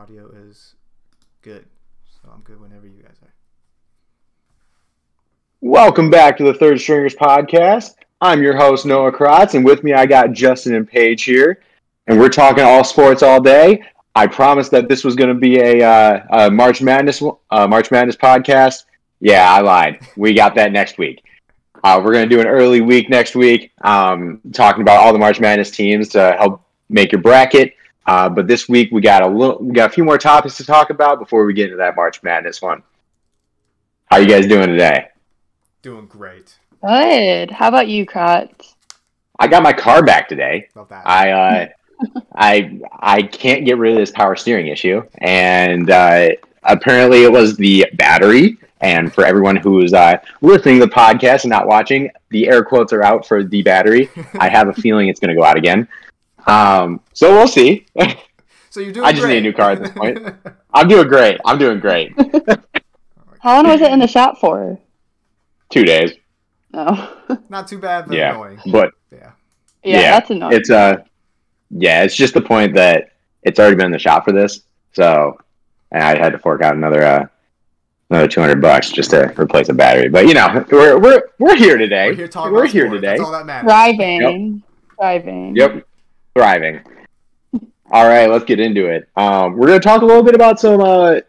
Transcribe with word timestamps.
audio 0.00 0.30
is 0.48 0.76
good. 1.42 1.66
So 2.06 2.30
I'm 2.32 2.40
good 2.40 2.58
whenever 2.58 2.86
you 2.86 3.02
guys 3.02 3.16
are. 3.22 3.34
Welcome 5.60 6.08
back 6.08 6.38
to 6.38 6.44
the 6.44 6.54
Third 6.54 6.80
Stringers 6.80 7.14
podcast. 7.14 7.96
I'm 8.22 8.42
your 8.42 8.56
host, 8.56 8.86
Noah 8.86 9.12
Kratz, 9.12 9.52
and 9.52 9.62
with 9.62 9.84
me 9.84 9.92
I 9.92 10.06
got 10.06 10.32
Justin 10.32 10.74
and 10.74 10.88
Paige 10.88 11.24
here, 11.24 11.60
and 12.06 12.18
we're 12.18 12.30
talking 12.30 12.64
all 12.64 12.82
sports 12.82 13.22
all 13.22 13.42
day. 13.42 13.82
I 14.14 14.26
promised 14.26 14.70
that 14.70 14.88
this 14.88 15.04
was 15.04 15.16
going 15.16 15.28
to 15.28 15.38
be 15.38 15.58
a, 15.58 15.86
uh, 15.86 16.46
a 16.46 16.50
March 16.50 16.80
Madness 16.80 17.22
uh, 17.50 17.66
March 17.66 17.90
Madness 17.90 18.16
podcast. 18.16 18.84
Yeah, 19.20 19.52
I 19.52 19.60
lied. 19.60 20.00
We 20.16 20.32
got 20.32 20.54
that 20.54 20.72
next 20.72 20.96
week. 20.96 21.22
Uh, 21.84 22.00
we're 22.02 22.14
going 22.14 22.26
to 22.26 22.34
do 22.34 22.40
an 22.40 22.46
early 22.46 22.80
week 22.80 23.10
next 23.10 23.36
week, 23.36 23.70
um, 23.82 24.40
talking 24.54 24.80
about 24.80 24.96
all 24.96 25.12
the 25.12 25.18
March 25.18 25.40
Madness 25.40 25.70
teams 25.70 26.08
to 26.10 26.36
help 26.38 26.62
make 26.88 27.12
your 27.12 27.20
bracket. 27.20 27.74
Uh, 28.10 28.28
but 28.28 28.48
this 28.48 28.68
week 28.68 28.90
we 28.90 29.00
got 29.00 29.22
a 29.22 29.28
little, 29.28 29.58
we 29.60 29.72
got 29.72 29.88
a 29.88 29.92
few 29.92 30.02
more 30.02 30.18
topics 30.18 30.56
to 30.56 30.64
talk 30.64 30.90
about 30.90 31.20
before 31.20 31.44
we 31.44 31.54
get 31.54 31.66
into 31.66 31.76
that 31.76 31.94
March 31.94 32.24
Madness 32.24 32.60
one. 32.60 32.82
How 34.06 34.16
you 34.16 34.26
guys 34.26 34.48
doing 34.48 34.66
today? 34.66 35.10
Doing 35.82 36.06
great. 36.06 36.58
Good. 36.82 37.52
How 37.52 37.68
about 37.68 37.86
you, 37.86 38.04
Kratz? 38.04 38.74
I 39.38 39.46
got 39.46 39.62
my 39.62 39.72
car 39.72 40.02
back 40.02 40.28
today. 40.28 40.66
Love 40.74 40.88
that. 40.88 41.06
I 41.06 41.30
uh, 41.30 41.68
I 42.34 42.80
I 42.98 43.22
can't 43.22 43.64
get 43.64 43.78
rid 43.78 43.92
of 43.92 43.98
this 43.98 44.10
power 44.10 44.34
steering 44.34 44.66
issue, 44.66 45.04
and 45.18 45.88
uh, 45.88 46.30
apparently 46.64 47.22
it 47.22 47.30
was 47.30 47.56
the 47.56 47.86
battery. 47.94 48.58
And 48.80 49.14
for 49.14 49.24
everyone 49.24 49.54
who's 49.54 49.94
uh, 49.94 50.16
listening 50.40 50.80
to 50.80 50.86
the 50.86 50.92
podcast 50.92 51.44
and 51.44 51.50
not 51.50 51.68
watching, 51.68 52.10
the 52.30 52.48
air 52.48 52.64
quotes 52.64 52.92
are 52.92 53.04
out 53.04 53.24
for 53.24 53.44
the 53.44 53.62
battery. 53.62 54.10
I 54.40 54.48
have 54.48 54.66
a 54.66 54.72
feeling 54.72 55.06
it's 55.06 55.20
going 55.20 55.28
to 55.28 55.36
go 55.36 55.44
out 55.44 55.56
again. 55.56 55.86
Um, 56.46 57.00
so 57.12 57.32
we'll 57.32 57.48
see. 57.48 57.86
so 58.70 58.80
you're 58.80 58.92
doing. 58.92 59.06
I 59.06 59.12
just 59.12 59.22
great. 59.24 59.34
need 59.34 59.38
a 59.38 59.42
new 59.42 59.52
car 59.52 59.72
at 59.72 59.80
this 59.80 59.90
point. 59.90 60.18
I'm 60.74 60.88
doing 60.88 61.08
great. 61.08 61.40
I'm 61.44 61.58
doing 61.58 61.80
great. 61.80 62.12
How 63.40 63.56
long 63.56 63.66
was 63.68 63.80
it 63.80 63.90
in 63.92 63.98
the 63.98 64.06
shop 64.06 64.38
for? 64.38 64.78
Two 65.70 65.84
days, 65.84 66.12
Oh. 66.74 67.16
Not 67.48 67.68
too 67.68 67.78
bad, 67.78 68.06
but 68.06 68.16
Yeah. 68.16 68.34
annoying. 68.34 68.58
but 68.70 68.92
Yeah. 69.12 69.30
yeah, 69.82 70.00
Yeah, 70.00 70.10
that's 70.12 70.30
annoying. 70.30 70.52
it's 70.56 70.70
uh, 70.70 70.96
yeah, 71.70 72.02
it's 72.02 72.14
just 72.16 72.34
the 72.34 72.40
point 72.40 72.74
that 72.74 73.12
it's 73.42 73.58
already 73.58 73.76
been 73.76 73.86
in 73.86 73.92
the 73.92 73.98
shop 73.98 74.24
for 74.24 74.32
this, 74.32 74.62
so 74.92 75.38
and 75.92 76.02
I 76.02 76.18
had 76.18 76.32
to 76.32 76.38
fork 76.38 76.60
out 76.62 76.74
another 76.74 77.02
uh, 77.02 77.26
another 78.10 78.28
two 78.28 78.40
hundred 78.40 78.60
bucks 78.60 78.90
just 78.90 79.10
to 79.10 79.32
replace 79.40 79.68
a 79.68 79.72
battery. 79.74 80.08
But 80.08 80.26
you 80.28 80.34
know, 80.34 80.64
we're 80.70 80.98
we're 80.98 81.22
we're 81.38 81.56
here 81.56 81.78
today. 81.78 82.08
We're 82.08 82.14
here 82.14 82.28
talking 82.28 82.52
We're 82.52 82.64
about 82.64 82.72
here 82.72 82.88
today. 82.90 83.06
That's 83.16 83.20
all 83.22 83.32
that 83.32 83.46
matters. 83.46 83.68
Thriving. 83.70 84.62
Thriving. 84.96 85.56
Yep, 85.56 85.86
thriving. 86.34 86.80
All 87.92 88.06
right, 88.06 88.30
let's 88.30 88.44
get 88.44 88.60
into 88.60 88.86
it. 88.86 89.08
Um, 89.16 89.56
we're 89.56 89.66
going 89.66 89.80
to 89.80 89.86
talk 89.86 90.02
a 90.02 90.06
little 90.06 90.22
bit 90.22 90.34
about 90.34 90.60
some 90.60 90.80
uh, 90.80 91.20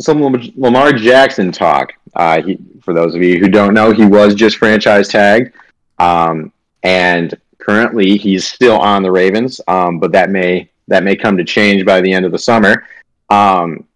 some 0.00 0.22
Lamar 0.56 0.92
Jackson 0.92 1.52
talk. 1.52 1.92
Uh, 2.14 2.42
he, 2.42 2.58
for 2.82 2.94
those 2.94 3.14
of 3.14 3.22
you 3.22 3.38
who 3.38 3.48
don't 3.48 3.74
know, 3.74 3.92
he 3.92 4.06
was 4.06 4.34
just 4.34 4.56
franchise 4.56 5.08
tagged, 5.08 5.52
um, 5.98 6.52
and 6.82 7.34
currently 7.58 8.16
he's 8.16 8.46
still 8.46 8.78
on 8.78 9.02
the 9.02 9.12
Ravens. 9.12 9.60
Um, 9.68 9.98
but 9.98 10.12
that 10.12 10.30
may 10.30 10.70
that 10.88 11.02
may 11.02 11.16
come 11.16 11.36
to 11.36 11.44
change 11.44 11.84
by 11.84 12.00
the 12.00 12.12
end 12.12 12.24
of 12.24 12.32
the 12.32 12.38
summer. 12.38 12.86
Um, 13.28 13.86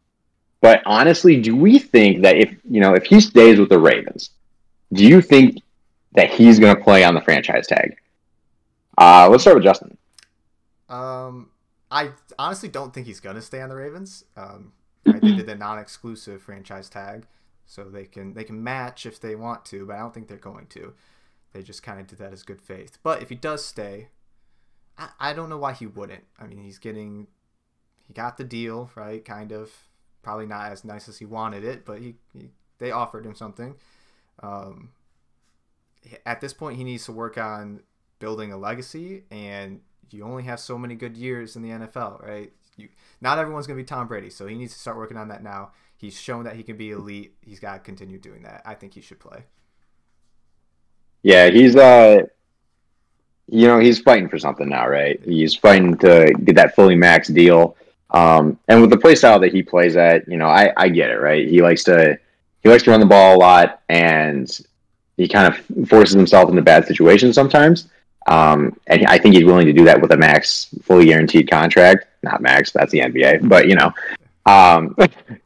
but 0.61 0.83
honestly, 0.85 1.41
do 1.41 1.57
we 1.57 1.79
think 1.79 2.23
that 2.23 2.37
if 2.37 2.55
you 2.69 2.81
know 2.81 2.95
if 2.95 3.05
he 3.05 3.21
stays 3.21 3.59
with 3.59 3.71
the 3.71 3.79
Ravens, 3.79 4.31
do 4.93 5.07
you 5.07 5.23
think 5.23 5.63
that 6.13 6.31
he's 6.31 6.59
going 6.59 6.77
to 6.77 6.83
play 6.83 7.05
on 7.05 7.15
the 7.15 7.21
franchise 7.23 7.67
tag? 7.67 7.97
Uh, 8.99 9.29
let's 9.31 9.43
start 9.43 9.57
with 9.57 9.65
Justin. 9.65 9.97
Um, 10.91 11.51
I 11.91 12.11
honestly 12.39 12.69
don't 12.69 12.93
think 12.93 13.07
he's 13.07 13.21
gonna 13.21 13.43
stay 13.43 13.61
on 13.61 13.69
the 13.69 13.77
Ravens. 13.77 14.25
Um, 14.37 14.73
right, 15.07 15.21
they 15.21 15.33
did 15.33 15.47
the 15.47 15.55
non-exclusive 15.55 16.43
franchise 16.43 16.89
tag, 16.89 17.27
so 17.67 17.85
they 17.85 18.05
can 18.05 18.35
they 18.35 18.45
can 18.45 18.63
match 18.63 19.07
if 19.07 19.21
they 19.21 19.35
want 19.35 19.65
to, 19.67 19.87
but 19.87 19.97
I 19.97 20.01
don't 20.01 20.13
think 20.13 20.29
they're 20.29 20.37
going 20.37 20.67
to. 20.69 20.93
They 21.53 21.63
just 21.63 21.83
kind 21.83 22.01
of 22.01 22.07
did 22.07 22.19
that 22.19 22.33
as 22.33 22.43
good 22.43 22.61
faith. 22.61 22.99
But 23.03 23.23
if 23.23 23.29
he 23.29 23.35
does 23.35 23.65
stay, 23.65 24.09
I, 24.99 25.09
I 25.19 25.33
don't 25.33 25.49
know 25.49 25.59
why 25.59 25.73
he 25.73 25.87
wouldn't. 25.87 26.25
I 26.39 26.47
mean, 26.47 26.63
he's 26.63 26.79
getting 26.79 27.27
he 28.07 28.13
got 28.13 28.37
the 28.37 28.45
deal 28.45 28.91
right, 28.95 29.25
kind 29.25 29.53
of. 29.53 29.71
Probably 30.23 30.45
not 30.45 30.71
as 30.71 30.85
nice 30.85 31.09
as 31.09 31.17
he 31.17 31.25
wanted 31.25 31.65
it, 31.65 31.87
but 31.87 31.99
he, 31.99 32.17
he 32.35 32.51
they 32.79 32.91
offered 32.91 33.25
him 33.25 33.35
something. 33.35 33.77
Um, 34.43 34.91
at 36.27 36.43
this 36.43 36.53
point, 36.53 36.77
he 36.77 36.85
needs 36.85 37.07
to 37.07 37.13
work 37.13 37.39
on 37.39 37.81
building 38.19 38.53
a 38.53 38.59
legacy, 38.59 39.25
and 39.31 39.81
you 40.13 40.25
only 40.25 40.45
have 40.45 40.61
so 40.61 40.79
many 40.79 40.95
good 40.95 41.17
years 41.17 41.57
in 41.57 41.63
the 41.63 41.71
NFL, 41.71 42.27
right? 42.27 42.53
You 42.77 42.89
not 43.21 43.39
everyone's 43.39 43.67
gonna 43.67 43.77
be 43.77 43.85
Tom 43.85 44.07
Brady, 44.07 44.31
so 44.31 44.47
he 44.47 44.55
needs 44.55 44.73
to 44.73 44.79
start 44.79 44.97
working 44.97 45.17
on 45.17 45.29
that 45.29 45.43
now. 45.43 45.73
He's 45.97 46.19
shown 46.19 46.45
that 46.45 46.57
he 46.57 46.63
can 46.63 46.79
be 46.79 46.93
elite. 46.93 47.35
He's 47.43 47.61
got 47.61 47.75
to 47.75 47.79
continue 47.81 48.19
doing 48.19 48.45
that. 48.45 48.63
I 48.65 48.73
think 48.73 48.95
he 48.95 49.03
should 49.03 49.21
play. 49.21 49.45
Yeah, 51.23 51.51
he's 51.51 51.77
uh 51.77 52.23
you 53.53 53.67
know, 53.67 53.81
he's 53.81 54.01
fighting 54.01 54.29
for 54.29 54.39
something 54.39 54.69
now, 54.69 54.89
right? 54.89 55.21
He's 55.25 55.55
fighting 55.55 55.99
to 55.99 56.33
get 56.45 56.55
that 56.57 56.75
fully 56.75 56.97
max 56.97 57.29
deal. 57.29 57.77
Um 58.11 58.59
and 58.69 58.81
with 58.81 58.91
the 58.91 58.97
play 58.97 59.15
style 59.15 59.39
that 59.41 59.53
he 59.53 59.63
plays 59.63 59.97
at, 59.97 60.27
you 60.27 60.39
know, 60.39 60.49
I, 60.49 60.73
I 60.77 60.89
get 60.89 61.11
it, 61.11 61.21
right? 61.21 61.47
He 61.47 61.61
likes 61.61 61.85
to 61.85 62.19
he 62.63 62.69
likes 62.69 62.85
to 62.85 62.91
run 62.91 63.01
the 63.01 63.07
ball 63.07 63.37
a 63.37 63.39
lot 63.39 63.83
and 63.89 64.51
he 65.19 65.29
kind 65.29 65.53
of 65.53 65.89
forces 65.89 66.15
himself 66.15 66.49
into 66.49 66.63
bad 66.63 66.87
situations 66.87 67.35
sometimes. 67.35 67.89
Um, 68.27 68.79
and 68.87 69.07
I 69.07 69.19
think 69.19 69.35
he's 69.35 69.45
willing 69.45 69.67
to 69.67 69.73
do 69.73 69.85
that 69.85 70.01
with 70.01 70.13
a 70.13 70.17
max, 70.17 70.69
fully 70.83 71.07
guaranteed 71.07 71.51
contract. 71.51 72.07
Not 72.23 72.43
max, 72.43 72.71
that's 72.71 72.93
the 72.93 73.01
NBA, 73.01 73.49
but 73.49 73.69
you 73.69 73.75
know, 73.75 73.93
um, 74.47 74.97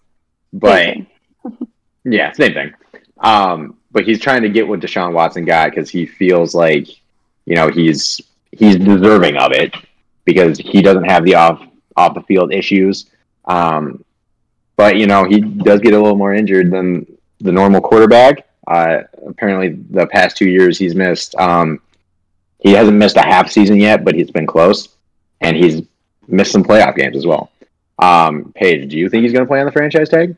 but 0.52 0.96
yeah, 2.04 2.32
same 2.32 2.54
thing. 2.54 2.74
Um, 3.18 3.78
but 3.92 4.04
he's 4.04 4.20
trying 4.20 4.42
to 4.42 4.48
get 4.48 4.66
what 4.66 4.80
Deshaun 4.80 5.12
Watson 5.12 5.44
got 5.44 5.70
because 5.70 5.88
he 5.88 6.04
feels 6.04 6.54
like, 6.54 6.88
you 7.46 7.54
know, 7.54 7.70
he's 7.70 8.20
he's 8.50 8.76
deserving 8.76 9.36
of 9.36 9.52
it 9.52 9.74
because 10.24 10.58
he 10.58 10.82
doesn't 10.82 11.04
have 11.04 11.24
the 11.24 11.36
off 11.36 11.62
off 11.96 12.14
the 12.14 12.22
field 12.22 12.52
issues. 12.52 13.06
Um, 13.44 14.04
but 14.76 14.96
you 14.96 15.06
know, 15.06 15.24
he 15.24 15.40
does 15.40 15.80
get 15.80 15.94
a 15.94 15.98
little 15.98 16.16
more 16.16 16.34
injured 16.34 16.70
than 16.70 17.06
the 17.40 17.52
normal 17.52 17.80
quarterback. 17.80 18.48
Uh, 18.66 19.02
apparently, 19.26 19.78
the 19.90 20.06
past 20.06 20.36
two 20.36 20.48
years 20.48 20.78
he's 20.78 20.94
missed. 20.94 21.34
Um, 21.36 21.80
he 22.64 22.72
hasn't 22.72 22.97
missed 22.97 23.16
a 23.16 23.22
half 23.22 23.50
season 23.50 23.78
yet, 23.78 24.04
but 24.04 24.14
he's 24.14 24.30
been 24.30 24.47
close, 24.47 24.88
and 25.42 25.54
he's 25.54 25.82
missed 26.26 26.50
some 26.50 26.64
playoff 26.64 26.97
games 26.97 27.14
as 27.14 27.26
well. 27.26 27.52
Um, 27.98 28.52
Paige, 28.56 28.91
do 28.91 28.98
you 28.98 29.08
think 29.08 29.22
he's 29.22 29.32
going 29.32 29.44
to 29.44 29.48
play 29.48 29.60
on 29.60 29.66
the 29.66 29.72
franchise 29.72 30.08
tag? 30.08 30.36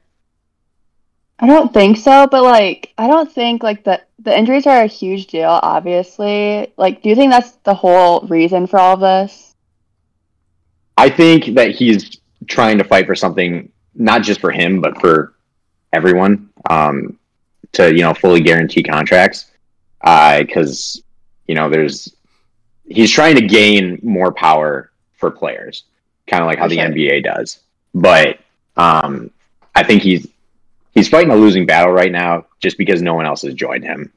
I 1.38 1.46
don't 1.46 1.72
think 1.72 1.98
so, 1.98 2.26
but 2.26 2.42
like 2.42 2.92
I 2.98 3.06
don't 3.06 3.30
think 3.30 3.62
like 3.62 3.84
the 3.84 4.02
the 4.18 4.36
injuries 4.36 4.66
are 4.66 4.82
a 4.82 4.86
huge 4.86 5.28
deal, 5.28 5.60
obviously. 5.62 6.72
Like 6.76 7.02
do 7.02 7.10
you 7.10 7.14
think 7.14 7.30
that's 7.30 7.52
the 7.62 7.74
whole 7.74 8.22
reason 8.22 8.66
for 8.66 8.78
all 8.78 8.94
of 8.94 9.00
this? 9.00 9.54
I 10.96 11.10
think 11.10 11.54
that 11.54 11.72
he's 11.72 12.18
trying 12.48 12.78
to 12.78 12.84
fight 12.84 13.06
for 13.06 13.14
something, 13.14 13.70
not 13.94 14.22
just 14.22 14.40
for 14.40 14.50
him, 14.50 14.80
but 14.80 14.98
for 14.98 15.34
everyone, 15.92 16.48
um, 16.70 17.18
to 17.72 17.94
you 17.94 18.00
know 18.00 18.14
fully 18.14 18.40
guarantee 18.40 18.82
contracts. 18.82 19.50
Because 20.02 21.02
you 21.46 21.54
know, 21.54 21.70
there's 21.70 22.15
he's 22.88 23.10
trying 23.10 23.36
to 23.36 23.42
gain 23.46 23.98
more 24.02 24.32
power 24.32 24.90
for 25.18 25.30
players, 25.30 25.84
kind 26.26 26.42
of 26.42 26.46
like 26.46 26.58
how 26.58 26.68
the 26.68 26.80
sure. 26.80 26.82
NBA 26.82 27.20
does. 27.20 27.60
But 27.94 28.38
um, 28.76 29.30
I 29.74 29.82
think 29.84 30.02
he's 30.02 30.26
he's 30.94 31.08
fighting 31.08 31.30
a 31.32 31.36
losing 31.36 31.66
battle 31.66 31.92
right 31.92 32.12
now, 32.12 32.46
just 32.60 32.78
because 32.78 33.02
no 33.02 33.14
one 33.14 33.26
else 33.26 33.42
has 33.42 33.54
joined 33.54 33.84
him. 33.84 34.12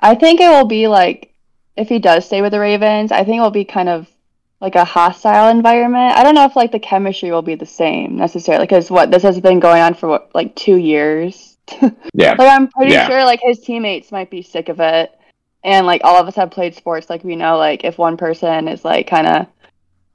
I 0.00 0.14
think 0.14 0.40
it 0.40 0.48
will 0.48 0.66
be 0.66 0.86
like 0.88 1.32
if 1.76 1.88
he 1.88 1.98
does 1.98 2.26
stay 2.26 2.42
with 2.42 2.52
the 2.52 2.60
Ravens, 2.60 3.10
I 3.12 3.24
think 3.24 3.38
it 3.38 3.40
will 3.40 3.50
be 3.50 3.64
kind 3.64 3.88
of 3.88 4.08
like 4.60 4.76
a 4.76 4.84
hostile 4.84 5.48
environment. 5.48 6.14
I 6.16 6.22
don't 6.22 6.34
know 6.34 6.44
if 6.44 6.56
like 6.56 6.72
the 6.72 6.78
chemistry 6.78 7.30
will 7.30 7.42
be 7.42 7.54
the 7.56 7.66
same 7.66 8.16
necessarily 8.16 8.64
because 8.64 8.90
what 8.90 9.10
this 9.10 9.22
has 9.22 9.40
been 9.40 9.60
going 9.60 9.82
on 9.82 9.94
for 9.94 10.08
what 10.08 10.30
like 10.34 10.54
2 10.56 10.76
years. 10.76 11.56
Yeah, 12.12 12.38
Like 12.38 12.50
I'm 12.50 12.68
pretty 12.68 12.94
Yeah. 12.94 13.06
sure 13.06 13.24
like 13.24 13.40
his 13.42 13.60
teammates 13.60 14.12
might 14.12 14.30
be 14.30 14.42
sick 14.42 14.68
of 14.68 14.80
it. 14.80 15.12
And 15.64 15.86
like 15.86 16.02
all 16.04 16.20
of 16.20 16.28
us 16.28 16.36
have 16.36 16.50
played 16.50 16.74
sports, 16.76 17.08
like 17.08 17.24
we 17.24 17.36
know 17.36 17.56
like 17.56 17.84
if 17.84 17.96
one 17.98 18.16
person 18.18 18.68
is 18.68 18.84
like 18.84 19.08
kind 19.08 19.26
of, 19.26 19.46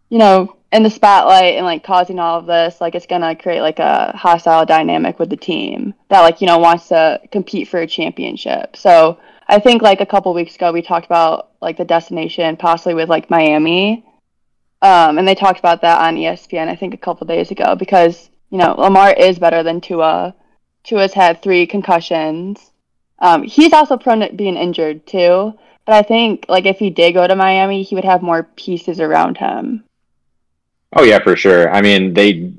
you 0.09 0.19
know, 0.19 0.55
in 0.71 0.83
the 0.83 0.89
spotlight 0.89 1.55
and 1.55 1.65
like 1.65 1.83
causing 1.83 2.19
all 2.19 2.37
of 2.37 2.45
this, 2.45 2.79
like 2.79 2.93
it's 2.93 3.07
gonna 3.07 3.35
create 3.35 3.61
like 3.61 3.79
a 3.79 4.15
hostile 4.15 4.65
dynamic 4.65 5.17
with 5.17 5.29
the 5.29 5.37
team 5.37 5.93
that 6.09 6.21
like 6.21 6.41
you 6.41 6.47
know 6.47 6.59
wants 6.59 6.89
to 6.89 7.19
compete 7.31 7.67
for 7.67 7.79
a 7.79 7.87
championship. 7.87 8.75
So 8.75 9.19
I 9.47 9.59
think 9.59 9.81
like 9.81 10.01
a 10.01 10.05
couple 10.05 10.33
weeks 10.33 10.55
ago 10.55 10.71
we 10.71 10.83
talked 10.83 11.07
about 11.07 11.51
like 11.61 11.77
the 11.77 11.85
destination 11.85 12.55
possibly 12.55 12.93
with 12.93 13.09
like 13.09 13.31
Miami, 13.31 14.05
um, 14.81 15.17
and 15.17 15.27
they 15.27 15.35
talked 15.35 15.59
about 15.59 15.81
that 15.81 15.99
on 15.99 16.15
ESPN 16.15 16.67
I 16.67 16.75
think 16.75 16.93
a 16.93 16.97
couple 16.97 17.25
days 17.25 17.49
ago 17.49 17.75
because 17.75 18.29
you 18.51 18.59
know 18.59 18.75
Lamar 18.77 19.11
is 19.11 19.39
better 19.39 19.63
than 19.63 19.81
Tua. 19.81 20.35
Tua's 20.83 21.13
had 21.13 21.41
three 21.41 21.65
concussions. 21.65 22.71
Um, 23.19 23.43
he's 23.43 23.73
also 23.73 23.97
prone 23.97 24.21
to 24.21 24.33
being 24.33 24.55
injured 24.55 25.05
too. 25.05 25.53
But 25.85 25.95
I 25.95 26.01
think 26.03 26.45
like 26.47 26.65
if 26.65 26.77
he 26.79 26.89
did 26.89 27.13
go 27.13 27.27
to 27.27 27.35
Miami, 27.35 27.83
he 27.83 27.95
would 27.95 28.05
have 28.05 28.21
more 28.21 28.43
pieces 28.43 28.99
around 28.99 29.37
him. 29.37 29.83
Oh 30.95 31.03
yeah, 31.03 31.19
for 31.19 31.35
sure. 31.35 31.71
I 31.71 31.81
mean, 31.81 32.13
they 32.13 32.53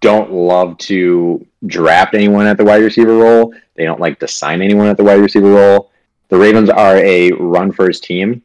don't 0.00 0.32
love 0.32 0.78
to 0.78 1.46
draft 1.66 2.14
anyone 2.14 2.46
at 2.46 2.56
the 2.56 2.64
wide 2.64 2.82
receiver 2.82 3.16
role. 3.16 3.54
They 3.74 3.84
don't 3.84 4.00
like 4.00 4.18
to 4.20 4.28
sign 4.28 4.62
anyone 4.62 4.86
at 4.86 4.96
the 4.96 5.04
wide 5.04 5.20
receiver 5.20 5.50
role. 5.50 5.90
The 6.28 6.36
Ravens 6.36 6.70
are 6.70 6.96
a 6.96 7.32
run 7.32 7.72
first 7.72 8.04
team, 8.04 8.42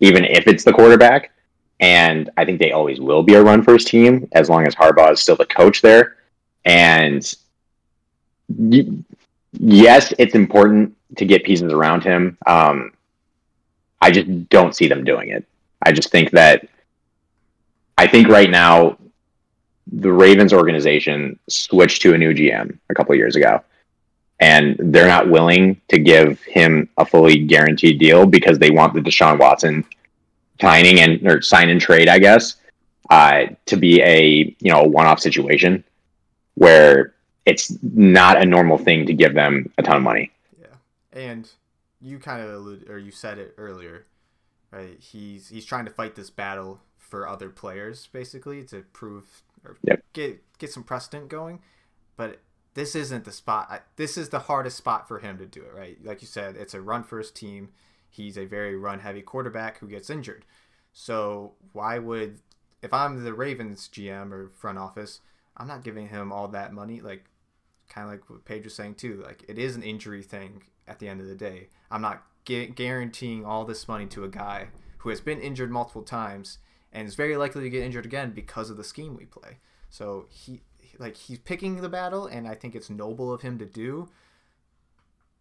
even 0.00 0.24
if 0.24 0.46
it's 0.46 0.64
the 0.64 0.72
quarterback. 0.72 1.32
And 1.80 2.30
I 2.36 2.44
think 2.44 2.58
they 2.58 2.72
always 2.72 3.00
will 3.00 3.22
be 3.22 3.34
a 3.34 3.42
run 3.42 3.62
first 3.62 3.88
team 3.88 4.28
as 4.32 4.48
long 4.48 4.66
as 4.66 4.74
Harbaugh 4.74 5.12
is 5.12 5.20
still 5.20 5.36
the 5.36 5.44
coach 5.44 5.82
there. 5.82 6.16
And 6.64 7.34
y- 8.48 8.86
yes, 9.58 10.12
it's 10.18 10.34
important 10.34 10.96
to 11.16 11.24
get 11.24 11.44
pieces 11.44 11.72
around 11.72 12.04
him. 12.04 12.38
Um, 12.46 12.92
I 14.00 14.10
just 14.10 14.48
don't 14.48 14.74
see 14.74 14.88
them 14.88 15.04
doing 15.04 15.30
it. 15.30 15.44
I 15.82 15.92
just 15.92 16.10
think 16.10 16.30
that 16.32 16.68
I 17.98 18.06
think 18.06 18.28
right 18.28 18.50
now 18.50 18.98
the 19.86 20.12
Ravens 20.12 20.52
organization 20.52 21.38
switched 21.48 22.02
to 22.02 22.14
a 22.14 22.18
new 22.18 22.34
GM 22.34 22.78
a 22.90 22.94
couple 22.94 23.14
years 23.14 23.36
ago, 23.36 23.62
and 24.40 24.76
they're 24.78 25.06
not 25.06 25.30
willing 25.30 25.80
to 25.88 25.98
give 25.98 26.40
him 26.42 26.88
a 26.98 27.06
fully 27.06 27.38
guaranteed 27.38 27.98
deal 27.98 28.26
because 28.26 28.58
they 28.58 28.70
want 28.70 28.94
the 28.94 29.00
Deshaun 29.00 29.38
Watson 29.38 29.84
signing 30.60 31.00
and 31.00 31.26
or 31.26 31.40
sign 31.40 31.68
and 31.68 31.80
trade, 31.80 32.08
I 32.08 32.18
guess, 32.18 32.56
uh, 33.10 33.46
to 33.66 33.76
be 33.76 34.02
a 34.02 34.54
you 34.60 34.72
know 34.72 34.82
a 34.82 34.88
one 34.88 35.06
off 35.06 35.20
situation 35.20 35.84
where 36.54 37.14
it's 37.46 37.76
not 37.82 38.40
a 38.42 38.44
normal 38.44 38.76
thing 38.78 39.06
to 39.06 39.14
give 39.14 39.34
them 39.34 39.72
a 39.78 39.82
ton 39.82 39.96
of 39.96 40.02
money. 40.02 40.30
Yeah, 40.60 40.66
and 41.12 41.48
you 42.00 42.18
kind 42.18 42.42
of 42.42 42.50
alluded 42.52 42.90
or 42.90 42.98
you 42.98 43.10
said 43.10 43.38
it 43.38 43.54
earlier, 43.56 44.06
right? 44.70 44.98
He's 45.00 45.48
he's 45.48 45.64
trying 45.64 45.84
to 45.86 45.90
fight 45.90 46.14
this 46.16 46.30
battle 46.30 46.80
for 46.98 47.26
other 47.28 47.48
players 47.48 48.08
basically 48.12 48.64
to 48.64 48.82
prove 48.92 49.42
or 49.64 49.76
Yep. 49.82 50.02
get 50.12 50.58
get 50.58 50.72
some 50.72 50.82
precedent 50.82 51.28
going. 51.28 51.60
But 52.16 52.40
this 52.74 52.94
isn't 52.94 53.24
the 53.24 53.32
spot. 53.32 53.68
I- 53.70 53.80
This 53.96 54.18
is 54.18 54.28
the 54.30 54.40
hardest 54.40 54.76
spot 54.76 55.08
for 55.08 55.20
him 55.20 55.38
to 55.38 55.46
do 55.46 55.62
it, 55.62 55.72
right? 55.74 55.98
Like 56.04 56.20
you 56.20 56.26
said, 56.28 56.56
it's 56.56 56.74
a 56.74 56.80
run 56.82 57.04
first 57.04 57.34
team. 57.36 57.70
He's 58.10 58.36
a 58.36 58.44
very 58.44 58.76
run 58.76 59.00
heavy 59.00 59.22
quarterback 59.22 59.78
who 59.78 59.88
gets 59.88 60.10
injured. 60.10 60.44
So 60.92 61.54
why 61.72 61.98
would 61.98 62.40
if 62.82 62.92
I'm 62.92 63.22
the 63.24 63.34
Ravens 63.34 63.88
GM 63.88 64.32
or 64.32 64.48
front 64.50 64.78
office, 64.78 65.20
I'm 65.56 65.66
not 65.68 65.84
giving 65.84 66.08
him 66.08 66.32
all 66.32 66.48
that 66.48 66.72
money. 66.72 67.00
Like 67.00 67.24
kind 67.88 68.06
of 68.06 68.12
like 68.12 68.28
what 68.28 68.44
Paige 68.44 68.64
was 68.64 68.74
saying 68.74 68.96
too. 68.96 69.22
Like 69.24 69.44
it 69.48 69.58
is 69.58 69.76
an 69.76 69.82
injury 69.82 70.22
thing 70.22 70.62
at 70.86 70.98
the 70.98 71.08
end 71.08 71.20
of 71.20 71.26
the 71.26 71.34
day. 71.34 71.68
I'm 71.90 72.02
not 72.02 72.22
gu- 72.44 72.68
guaranteeing 72.68 73.44
all 73.44 73.64
this 73.64 73.88
money 73.88 74.06
to 74.06 74.24
a 74.24 74.28
guy 74.28 74.68
who 74.98 75.10
has 75.10 75.20
been 75.20 75.40
injured 75.40 75.70
multiple 75.70 76.02
times 76.02 76.58
and 76.92 77.06
is 77.06 77.14
very 77.14 77.36
likely 77.36 77.62
to 77.62 77.70
get 77.70 77.82
injured 77.82 78.06
again 78.06 78.30
because 78.30 78.70
of 78.70 78.76
the 78.76 78.84
scheme 78.84 79.16
we 79.16 79.26
play. 79.26 79.58
So 79.90 80.26
he 80.30 80.62
like 80.98 81.16
he's 81.16 81.38
picking 81.38 81.76
the 81.76 81.88
battle 81.88 82.26
and 82.26 82.48
I 82.48 82.54
think 82.54 82.74
it's 82.74 82.88
noble 82.88 83.32
of 83.32 83.42
him 83.42 83.58
to 83.58 83.66
do, 83.66 84.08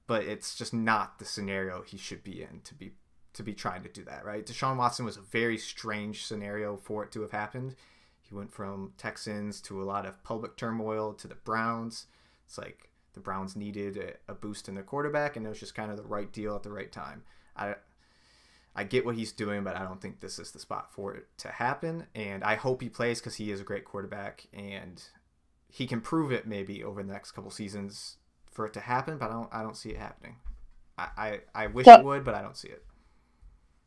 but 0.08 0.24
it's 0.24 0.56
just 0.56 0.74
not 0.74 1.20
the 1.20 1.26
scenario 1.26 1.82
he 1.82 1.98
should 1.98 2.24
be 2.24 2.42
in 2.42 2.62
to 2.66 2.74
be 2.74 2.92
to 3.34 3.44
be 3.44 3.54
trying 3.54 3.84
to 3.84 3.90
do 3.90 4.04
that, 4.06 4.26
right? 4.26 4.46
Deshaun 4.46 4.78
Watson 4.78 5.06
was 5.06 5.18
a 5.18 5.22
very 5.22 5.58
strange 5.58 6.26
scenario 6.26 6.78
for 6.78 7.04
it 7.04 7.12
to 7.12 7.22
have 7.22 7.32
happened. 7.32 7.76
He 8.22 8.34
went 8.34 8.52
from 8.52 8.94
Texans 8.98 9.62
to 9.62 9.82
a 9.82 9.86
lot 9.86 10.06
of 10.06 10.24
public 10.24 10.56
turmoil 10.58 11.14
to 11.14 11.28
the 11.28 11.36
Browns. 11.36 12.08
It's 12.46 12.58
like 12.58 12.90
the 13.14 13.20
Browns 13.20 13.56
needed 13.56 13.98
a, 13.98 14.32
a 14.32 14.36
boost 14.36 14.68
in 14.68 14.76
their 14.76 14.84
quarterback, 14.84 15.36
and 15.36 15.46
it 15.46 15.50
was 15.50 15.60
just 15.60 15.76
kind 15.76 15.92
of 15.92 15.98
the 15.98 16.04
right 16.04 16.32
deal 16.32 16.56
at 16.56 16.64
the 16.64 16.72
right 16.72 16.92
time. 16.92 17.24
I 17.56 17.76
I 18.76 18.84
get 18.84 19.06
what 19.06 19.16
he's 19.16 19.32
doing, 19.32 19.64
but 19.64 19.76
I 19.78 19.84
don't 19.84 20.02
think 20.02 20.20
this 20.20 20.38
is 20.38 20.52
the 20.52 20.60
spot 20.60 20.92
for 20.92 21.14
it 21.16 21.28
to 21.40 21.48
happen. 21.48 22.08
And 22.14 22.44
I 22.44 22.56
hope 22.56 22.82
he 22.82 22.90
plays 22.90 23.20
because 23.22 23.36
he 23.36 23.52
is 23.52 23.62
a 23.62 23.64
great 23.64 23.86
quarterback, 23.86 24.48
and 24.54 25.02
he 25.70 25.88
can 25.88 26.02
prove 26.02 26.32
it 26.32 26.46
maybe 26.46 26.84
over 26.84 27.02
the 27.02 27.12
next 27.14 27.32
couple 27.32 27.52
seasons 27.52 28.18
for 28.52 28.66
it 28.66 28.74
to 28.74 28.82
happen. 28.82 29.18
But 29.18 29.30
I 29.30 29.34
don't 29.34 29.50
I 29.54 29.62
don't 29.64 29.78
see 29.78 29.90
it 29.90 29.98
happening. 29.98 30.36
I 30.98 31.08
I, 31.18 31.40
I 31.64 31.68
wish 31.68 31.86
So- 31.86 31.96
it 32.00 32.06
would, 32.06 32.24
but 32.26 32.36
I 32.36 32.42
don't 32.42 32.58
see 32.58 32.70
it. 32.70 32.84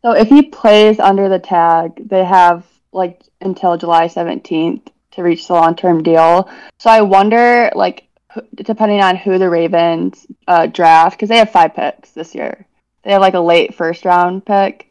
So 0.03 0.13
if 0.13 0.29
he 0.29 0.43
plays 0.43 1.01
under 1.01 1.29
the 1.29 1.41
tag, 1.41 2.09
they 2.09 2.25
have 2.25 2.65
like 2.93 3.23
until 3.41 3.77
July 3.77 4.07
17th 4.07 4.87
to 5.11 5.23
reach 5.23 5.49
the 5.49 5.55
long-term 5.55 6.03
deal. 6.03 6.49
So 6.79 6.89
I 6.91 7.01
wonder, 7.03 7.71
like, 7.75 8.08
depending 8.55 9.01
on 9.01 9.17
who 9.17 9.39
the 9.39 9.49
Ravens 9.49 10.27
uh, 10.47 10.67
draft, 10.67 11.17
because 11.17 11.29
they 11.29 11.39
have 11.39 11.51
five 11.51 11.75
picks 11.75 12.11
this 12.11 12.35
year. 12.35 12.67
They 13.03 13.13
have 13.13 13.21
like 13.21 13.35
a 13.35 13.41
late 13.41 13.75
first 13.75 14.05
round 14.05 14.45
pick, 14.45 14.91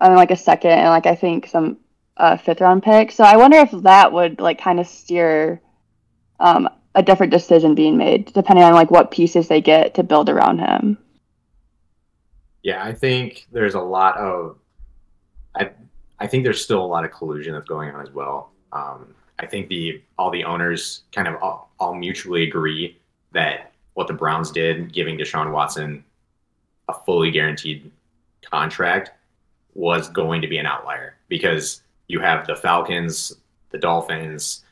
and 0.00 0.14
like 0.14 0.30
a 0.30 0.36
second, 0.36 0.72
and 0.72 0.88
like 0.88 1.06
I 1.06 1.14
think 1.14 1.46
some 1.46 1.78
uh, 2.16 2.36
fifth 2.36 2.60
round 2.60 2.82
pick. 2.82 3.12
So 3.12 3.24
I 3.24 3.36
wonder 3.36 3.58
if 3.58 3.70
that 3.82 4.12
would 4.12 4.40
like 4.40 4.60
kind 4.60 4.80
of 4.80 4.86
steer 4.86 5.60
um, 6.38 6.68
a 6.94 7.02
different 7.02 7.32
decision 7.32 7.74
being 7.74 7.96
made, 7.96 8.32
depending 8.32 8.64
on 8.64 8.72
like 8.72 8.90
what 8.90 9.10
pieces 9.10 9.48
they 9.48 9.60
get 9.60 9.94
to 9.94 10.02
build 10.02 10.28
around 10.28 10.58
him. 10.58 10.98
Yeah, 12.62 12.82
I 12.82 12.92
think 12.92 13.46
there's 13.52 13.74
a 13.74 13.80
lot 13.80 14.16
of, 14.16 14.58
I, 15.54 15.70
I 16.18 16.26
think 16.26 16.42
there's 16.42 16.62
still 16.62 16.84
a 16.84 16.86
lot 16.86 17.04
of 17.04 17.12
collusion 17.12 17.52
that's 17.52 17.68
going 17.68 17.90
on 17.90 18.00
as 18.00 18.12
well. 18.12 18.50
Um, 18.72 19.14
I 19.38 19.46
think 19.46 19.68
the 19.68 20.02
all 20.18 20.30
the 20.30 20.44
owners 20.44 21.02
kind 21.12 21.28
of 21.28 21.42
all, 21.42 21.70
all 21.78 21.94
mutually 21.94 22.44
agree 22.44 22.98
that 23.32 23.72
what 23.94 24.06
the 24.06 24.14
Browns 24.14 24.50
did, 24.50 24.92
giving 24.92 25.18
Deshaun 25.18 25.52
Watson 25.52 26.04
a 26.88 26.94
fully 26.94 27.30
guaranteed 27.30 27.90
contract, 28.42 29.10
was 29.74 30.08
going 30.08 30.40
to 30.42 30.48
be 30.48 30.58
an 30.58 30.66
outlier 30.66 31.16
because 31.28 31.82
you 32.08 32.20
have 32.20 32.46
the 32.46 32.56
Falcons, 32.56 33.32
the 33.70 33.78
Dolphins. 33.78 34.64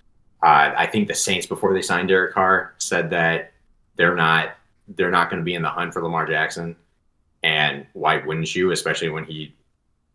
Uh, 0.43 0.73
I 0.77 0.87
think 0.87 1.09
the 1.09 1.15
Saints 1.15 1.47
before 1.47 1.75
they 1.75 1.83
signed 1.83 2.09
Derek 2.09 2.35
Carr 2.35 2.75
said 2.79 3.11
that 3.11 3.53
they're 3.97 4.15
not 4.15 4.57
they're 4.89 5.11
not 5.11 5.31
going 5.31 5.41
to 5.41 5.45
be 5.45 5.55
in 5.55 5.63
the 5.63 5.69
hunt 5.69 5.93
for 5.93 6.03
Lamar 6.03 6.27
Jackson. 6.27 6.77
And 7.43 7.87
why 7.93 8.19
wouldn't 8.19 8.55
you, 8.55 8.71
especially 8.71 9.11
when 9.11 9.25
he 9.25 9.55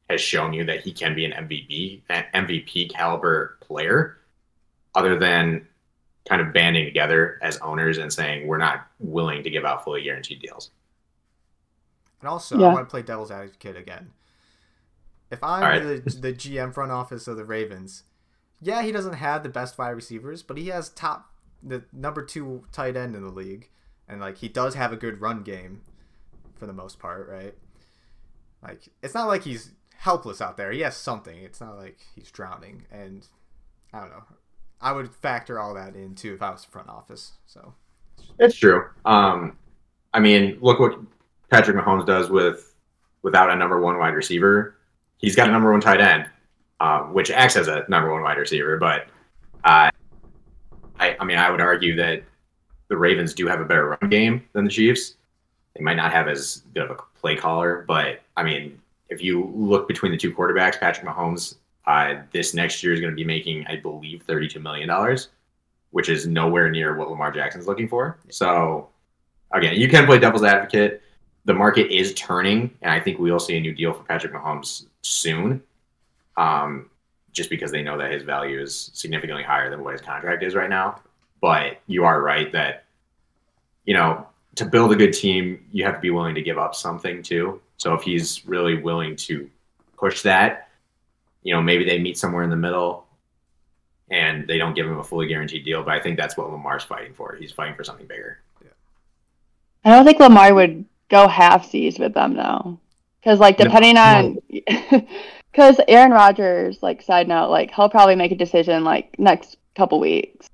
has 0.10 0.22
shown 0.22 0.54
you 0.54 0.64
that 0.66 0.82
he 0.82 0.92
can 0.92 1.16
be 1.16 1.26
an 1.26 1.32
MVP, 1.32 2.02
an 2.10 2.26
MVP 2.34 2.92
caliber 2.92 3.58
player, 3.62 4.19
other 5.00 5.18
than 5.18 5.68
kind 6.28 6.42
of 6.42 6.54
banding 6.54 6.86
together 6.86 7.40
as 7.42 7.58
owners 7.58 7.98
and 7.98 8.12
saying 8.12 8.46
we're 8.48 8.58
not 8.58 8.88
willing 9.00 9.42
to 9.44 9.50
give 9.50 9.66
out 9.66 9.84
fully 9.84 10.04
guaranteed 10.04 10.42
deals. 10.42 10.72
And 12.20 12.30
also, 12.30 12.60
Yeah. 12.60 12.68
I 12.68 12.74
want 12.74 12.88
to 12.88 12.92
play 12.92 13.02
devil's 13.02 13.32
advocate 13.32 13.78
again. 13.78 14.12
If 15.32 15.44
I'm 15.44 15.64
All 15.64 15.70
right. 15.70 16.04
the, 16.04 16.12
the 16.12 16.34
GM 16.34 16.74
front 16.74 16.92
office 16.92 17.28
of 17.28 17.38
the 17.38 17.46
Ravens, 17.46 18.04
yeah, 18.62 18.82
he 18.82 18.92
doesn't 18.92 19.14
have 19.14 19.44
the 19.44 19.50
best 19.50 19.78
wide 19.78 19.90
receivers, 19.92 20.44
but 20.44 20.58
he 20.58 20.68
has 20.68 20.90
top 20.90 21.32
the 21.64 21.84
number 21.94 22.24
two 22.24 22.66
tight 22.72 22.96
end 22.98 23.16
in 23.16 23.24
the 23.24 23.32
league, 23.32 23.70
and 24.08 24.20
like 24.20 24.38
he 24.38 24.50
does 24.50 24.76
have 24.76 24.92
a 24.92 24.98
good 24.98 25.22
run 25.22 25.44
game 25.44 25.82
for 26.56 26.66
the 26.66 26.74
most 26.74 27.00
part, 27.00 27.28
right? 27.30 27.54
Like 28.62 28.90
it's 29.02 29.14
not 29.14 29.28
like 29.28 29.44
he's 29.44 29.72
helpless 29.96 30.42
out 30.42 30.58
there. 30.58 30.72
He 30.72 30.82
has 30.82 30.98
something. 30.98 31.38
It's 31.38 31.62
not 31.62 31.78
like 31.78 32.00
he's 32.16 32.32
drowning, 32.32 32.86
and 32.92 33.26
I 33.94 34.02
don't 34.02 34.10
know. 34.10 34.24
I 34.82 34.92
would 34.92 35.14
factor 35.14 35.60
all 35.60 35.74
that 35.74 35.96
in 35.96 36.16
too 36.16 36.34
if 36.34 36.42
I 36.42 36.50
was 36.52 36.64
the 36.64 36.72
front 36.72 36.90
office. 36.90 37.34
So 37.46 37.74
It's 38.40 38.56
true. 38.56 38.90
Um, 39.06 39.58
I 40.14 40.20
mean, 40.20 40.58
look 40.62 40.80
what 40.80 40.98
Patrick 41.50 41.78
Mahomes 41.78 42.06
does 42.06 42.30
with 42.30 42.74
without 43.22 43.50
a 43.50 43.56
number 43.56 43.80
one 43.80 43.98
wide 43.98 44.14
receiver. 44.14 44.76
He's 45.18 45.36
got 45.36 45.50
a 45.50 45.52
number 45.52 45.72
one 45.72 45.82
tight 45.82 46.00
end, 46.00 46.30
um, 46.80 47.14
which 47.14 47.30
acts 47.30 47.58
as 47.58 47.68
a 47.68 47.86
number 47.90 48.12
one 48.12 48.22
wide 48.22 48.38
receiver. 48.38 48.78
But 48.78 49.08
uh, 49.64 49.90
I, 51.00 51.18
I 51.20 51.26
mean, 51.26 51.38
I 51.38 51.50
would 51.50 51.62
argue 51.62 51.96
that 51.98 52.24
the 52.88 52.98
Ravens 52.98 53.34
do 53.34 53.48
have 53.48 53.60
a 53.60 53.66
better 53.66 53.98
run 54.02 54.10
game 54.10 54.44
than 54.54 54.66
the 54.66 54.72
Chiefs. 54.72 55.16
They 55.76 55.84
might 55.84 55.96
not 55.96 56.12
have 56.12 56.28
as 56.28 56.64
good 56.74 56.84
of 56.84 56.92
a 56.92 57.20
play 57.20 57.36
caller, 57.36 57.86
but 57.88 58.22
I 58.36 58.44
mean, 58.44 58.80
if 59.10 59.22
you 59.22 59.52
look 59.56 59.88
between 59.88 60.12
the 60.12 60.18
two 60.18 60.34
quarterbacks, 60.34 60.80
Patrick 60.80 61.06
Mahomes, 61.06 61.56
uh, 61.90 62.22
this 62.32 62.54
next 62.54 62.82
year 62.82 62.94
is 62.94 63.02
going 63.02 63.12
to 63.12 63.16
be 63.16 63.26
making, 63.26 63.66
I 63.68 63.76
believe, 63.76 64.24
thirty-two 64.24 64.62
million 64.62 64.88
dollars 64.88 65.30
which 65.92 66.10
is 66.10 66.28
nowhere 66.28 66.70
near 66.70 66.96
what 66.96 67.10
Lamar 67.10 67.32
Jackson's 67.32 67.68
looking 67.68 67.88
for. 67.88 68.20
So, 68.30 68.90
again, 69.52 69.76
you 69.76 69.88
can 69.88 70.06
play 70.06 70.20
devil's 70.20 70.44
advocate. 70.44 71.02
The 71.46 71.54
market 71.54 71.92
is 71.92 72.14
turning, 72.14 72.72
and 72.82 72.92
I 72.92 73.00
think 73.00 73.18
we 73.18 73.32
will 73.32 73.40
see 73.40 73.58
a 73.58 73.60
new 73.60 73.74
deal 73.74 73.94
for 73.94 74.04
Patrick 74.04 74.34
Mahomes 74.34 74.86
soon, 75.02 75.64
um, 76.38 76.90
just 77.32 77.50
because 77.50 77.72
they 77.72 77.82
know 77.82 77.98
that 77.98 78.12
his 78.12 78.24
value 78.24 78.62
is 78.62 78.92
significantly 78.94 79.44
higher 79.44 79.70
than 79.70 79.84
what 79.84 79.94
his 79.94 80.02
contract 80.02 80.44
is 80.44 80.54
right 80.54 80.70
now. 80.70 81.00
But 81.42 81.80
you 81.88 82.06
are 82.06 82.22
right 82.22 82.52
that, 82.52 82.84
you 83.86 83.94
know, 83.94 84.28
to 84.56 84.66
build 84.66 84.92
a 84.92 84.96
good 84.96 85.14
team, 85.14 85.66
you 85.72 85.86
have 85.86 85.96
to 85.96 86.02
be 86.02 86.10
willing 86.10 86.36
to 86.36 86.42
give 86.42 86.58
up 86.58 86.76
something 86.76 87.24
too. 87.24 87.62
So 87.78 87.94
if 87.94 88.04
he's 88.04 88.46
really 88.46 88.76
willing 88.76 89.16
to 89.16 89.50
push 89.98 90.22
that, 90.24 90.69
you 91.44 91.54
know, 91.54 91.62
maybe 91.62 91.84
they 91.86 92.00
meet 92.00 92.18
somewhere 92.18 92.44
in 92.44 92.50
the 92.50 92.56
middle 92.56 93.06
and 94.12 94.48
they 94.48 94.58
don't 94.58 94.74
give 94.74 94.86
him 94.88 94.98
a 95.00 95.04
fully 95.04 95.28
guaranteed 95.28 95.64
deal. 95.64 95.84
But 95.84 95.94
I 95.94 96.00
think 96.00 96.18
that's 96.18 96.36
what 96.36 96.52
Lamar's 96.52 96.84
fighting 96.84 97.14
for. 97.14 97.36
He's 97.36 97.52
fighting 97.52 97.76
for 97.76 97.84
something 97.84 98.08
bigger. 98.08 98.40
Yeah. 98.64 98.72
I 99.86 99.92
don't 99.92 100.06
think 100.06 100.20
Lamar 100.20 100.54
would 100.54 100.86
go 101.10 101.28
half 101.28 101.70
seas 101.70 102.00
with 102.00 102.14
them 102.14 102.36
though, 102.36 102.80
because 103.20 103.40
like 103.40 103.58
No, 103.60 103.66
depending 103.66 103.98
on, 103.98 104.38
because 105.52 105.80
Aaron 105.88 106.12
Rodgers, 106.12 106.82
like 106.82 107.02
side 107.02 107.28
note, 107.28 107.50
like 107.50 107.72
he'll 107.74 107.90
probably 107.90 108.16
make 108.16 108.32
a 108.32 108.36
decision 108.36 108.84
like 108.84 109.18
next 109.20 109.58
couple 109.76 110.00
weeks. 110.00 110.50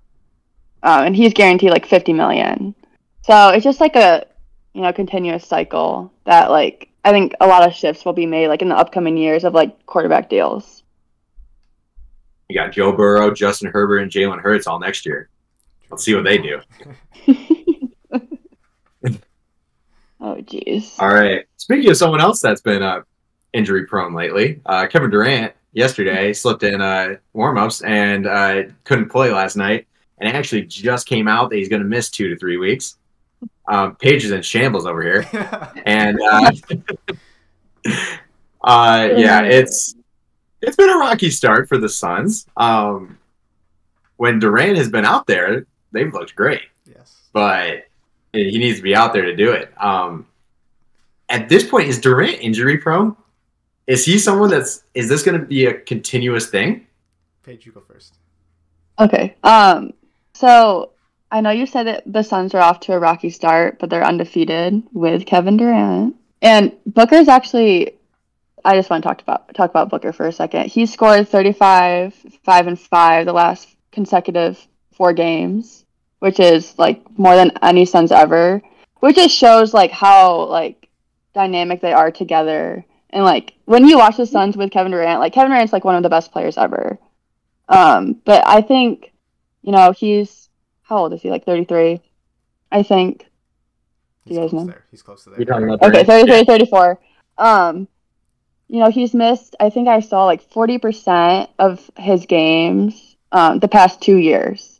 uh, 0.83 1.03
and 1.05 1.15
he's 1.15 1.33
guaranteed 1.33 1.71
like 1.71 1.85
50 1.85 2.13
million. 2.13 2.75
So 3.23 3.49
it's 3.49 3.63
just 3.63 3.81
like 3.81 3.95
a 3.95 4.27
you 4.75 4.81
know 4.81 4.91
continuous 4.91 5.47
cycle 5.47 6.11
that 6.25 6.51
like 6.51 6.89
I 7.05 7.11
think 7.11 7.33
a 7.39 7.47
lot 7.47 7.65
of 7.65 7.73
shifts 7.73 8.03
will 8.03 8.13
be 8.13 8.25
made 8.25 8.49
like 8.49 8.61
in 8.61 8.67
the 8.69 8.75
upcoming 8.75 9.15
years 9.15 9.45
of 9.45 9.53
like 9.53 9.85
quarterback 9.85 10.29
deals. 10.29 10.83
You 12.49 12.55
got 12.55 12.73
Joe 12.73 12.91
Burrow, 12.91 13.33
Justin 13.33 13.71
Herbert, 13.71 13.99
and 13.99 14.11
Jalen 14.11 14.41
Hurts 14.41 14.67
all 14.67 14.79
next 14.79 15.05
year. 15.05 15.29
Let's 15.89 16.03
see 16.03 16.13
what 16.13 16.25
they 16.25 16.37
do. 16.37 16.59
oh 20.19 20.35
jeez. 20.41 20.99
All 20.99 21.13
right. 21.13 21.45
Speaking 21.55 21.89
of 21.89 21.97
someone 21.97 22.19
else 22.21 22.41
that's 22.41 22.61
been 22.61 22.83
uh, 22.83 23.01
injury 23.53 23.85
prone 23.85 24.13
lately, 24.13 24.61
uh, 24.65 24.87
Kevin 24.87 25.09
Durant 25.09 25.53
yesterday 25.71 26.33
slipped 26.33 26.63
in 26.63 26.81
uh, 26.81 27.15
warm 27.33 27.57
ups 27.57 27.81
and 27.83 28.27
uh, 28.27 28.63
couldn't 28.83 29.09
play 29.09 29.31
last 29.31 29.55
night, 29.55 29.87
and 30.17 30.27
it 30.27 30.35
actually 30.35 30.63
just 30.63 31.07
came 31.07 31.29
out 31.29 31.49
that 31.49 31.55
he's 31.55 31.69
going 31.69 31.81
to 31.81 31.87
miss 31.87 32.09
two 32.09 32.27
to 32.27 32.37
three 32.37 32.57
weeks. 32.57 32.97
Um, 33.67 33.95
Paige 33.95 34.25
is 34.25 34.31
in 34.31 34.41
shambles 34.41 34.85
over 34.85 35.01
here, 35.01 35.27
and 35.85 36.19
uh, 36.21 36.51
uh, 38.63 39.09
yeah, 39.15 39.41
it's 39.41 39.95
it's 40.61 40.75
been 40.75 40.89
a 40.89 40.97
rocky 40.97 41.29
start 41.29 41.67
for 41.67 41.77
the 41.77 41.89
Suns. 41.89 42.45
Um, 42.57 43.17
when 44.17 44.39
Durant 44.39 44.77
has 44.77 44.89
been 44.89 45.05
out 45.05 45.27
there, 45.27 45.65
they've 45.91 46.13
looked 46.13 46.35
great, 46.35 46.61
yes. 46.85 47.23
but 47.33 47.85
he 48.33 48.57
needs 48.57 48.77
to 48.77 48.83
be 48.83 48.95
out 48.95 49.13
there 49.13 49.25
to 49.25 49.35
do 49.35 49.51
it. 49.51 49.71
Um, 49.81 50.27
at 51.29 51.49
this 51.49 51.67
point, 51.67 51.87
is 51.87 51.99
Durant 51.99 52.39
injury 52.41 52.77
prone? 52.77 53.15
Is 53.87 54.05
he 54.05 54.17
someone 54.17 54.49
that's 54.49 54.83
is 54.93 55.09
this 55.09 55.23
going 55.23 55.39
to 55.39 55.45
be 55.45 55.65
a 55.65 55.73
continuous 55.73 56.47
thing? 56.47 56.87
Paige, 57.43 57.65
you 57.65 57.71
go 57.71 57.81
first. 57.81 58.15
Okay. 58.99 59.35
Um. 59.43 59.93
So 60.33 60.91
I 61.31 61.41
know 61.41 61.49
you 61.49 61.65
said 61.65 61.87
that 61.87 62.03
the 62.05 62.23
Suns 62.23 62.53
are 62.53 62.61
off 62.61 62.81
to 62.81 62.93
a 62.93 62.99
rocky 62.99 63.29
start, 63.29 63.79
but 63.79 63.89
they're 63.89 64.05
undefeated 64.05 64.83
with 64.93 65.25
Kevin 65.25 65.57
Durant. 65.57 66.15
And 66.41 66.73
Booker's 66.85 67.27
actually 67.27 67.95
I 68.65 68.75
just 68.75 68.89
want 68.89 69.03
to 69.03 69.07
talk 69.07 69.21
about 69.21 69.53
talk 69.53 69.69
about 69.69 69.89
Booker 69.89 70.11
for 70.11 70.25
a 70.25 70.31
second. 70.31 70.71
He 70.71 70.87
scored 70.87 71.29
35, 71.29 72.15
5 72.43 72.67
and 72.67 72.79
5 72.79 73.25
the 73.25 73.31
last 73.31 73.69
consecutive 73.91 74.67
four 74.91 75.13
games, 75.13 75.85
which 76.19 76.39
is 76.39 76.77
like 76.79 77.03
more 77.17 77.35
than 77.35 77.51
any 77.61 77.85
Suns 77.85 78.11
ever. 78.11 78.61
Which 78.99 79.17
just 79.17 79.35
shows 79.35 79.73
like 79.73 79.91
how 79.91 80.45
like 80.45 80.89
dynamic 81.33 81.79
they 81.79 81.93
are 81.93 82.09
together. 82.09 82.83
And 83.11 83.23
like 83.23 83.53
when 83.65 83.87
you 83.87 83.99
watch 83.99 84.17
the 84.17 84.25
Suns 84.25 84.57
with 84.57 84.71
Kevin 84.71 84.91
Durant, 84.91 85.19
like 85.19 85.33
Kevin 85.33 85.51
Durant's 85.51 85.71
like 85.71 85.85
one 85.85 85.95
of 85.95 86.03
the 86.03 86.09
best 86.09 86.31
players 86.31 86.57
ever. 86.57 86.97
Um, 87.69 88.19
but 88.25 88.47
I 88.47 88.61
think, 88.61 89.11
you 89.61 89.71
know, 89.71 89.91
he's 89.91 90.44
how 90.85 90.97
old 90.97 91.13
is 91.13 91.21
he? 91.21 91.29
Like 91.29 91.45
33, 91.45 91.99
I 92.71 92.83
think. 92.83 93.19
Do 93.19 93.25
He's 94.25 94.35
you 94.37 94.41
guys 94.41 94.49
close 94.51 94.61
know? 94.65 94.71
there. 94.71 94.85
He's 94.91 95.01
close 95.01 95.23
to 95.25 95.29
there. 95.31 95.39
You're 95.39 95.45
talking 95.45 95.65
about 95.69 95.83
Okay, 95.83 96.03
Durant? 96.03 96.27
33, 96.29 96.43
34. 96.45 96.99
Um, 97.37 97.87
you 98.67 98.79
know, 98.79 98.89
he's 98.89 99.13
missed, 99.13 99.55
I 99.59 99.69
think 99.69 99.87
I 99.87 99.99
saw 99.99 100.25
like 100.25 100.49
40% 100.49 101.49
of 101.59 101.89
his 101.97 102.25
games 102.25 103.15
um, 103.31 103.59
the 103.59 103.67
past 103.67 104.01
two 104.01 104.17
years. 104.17 104.79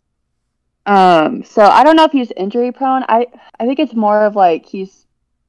Um, 0.85 1.43
so 1.43 1.63
I 1.63 1.83
don't 1.83 1.95
know 1.95 2.05
if 2.05 2.11
he's 2.11 2.31
injury 2.31 2.71
prone. 2.71 3.03
I, 3.09 3.27
I 3.59 3.65
think 3.65 3.79
it's 3.79 3.93
more 3.93 4.23
of 4.23 4.35
like 4.35 4.65
he's 4.65 5.05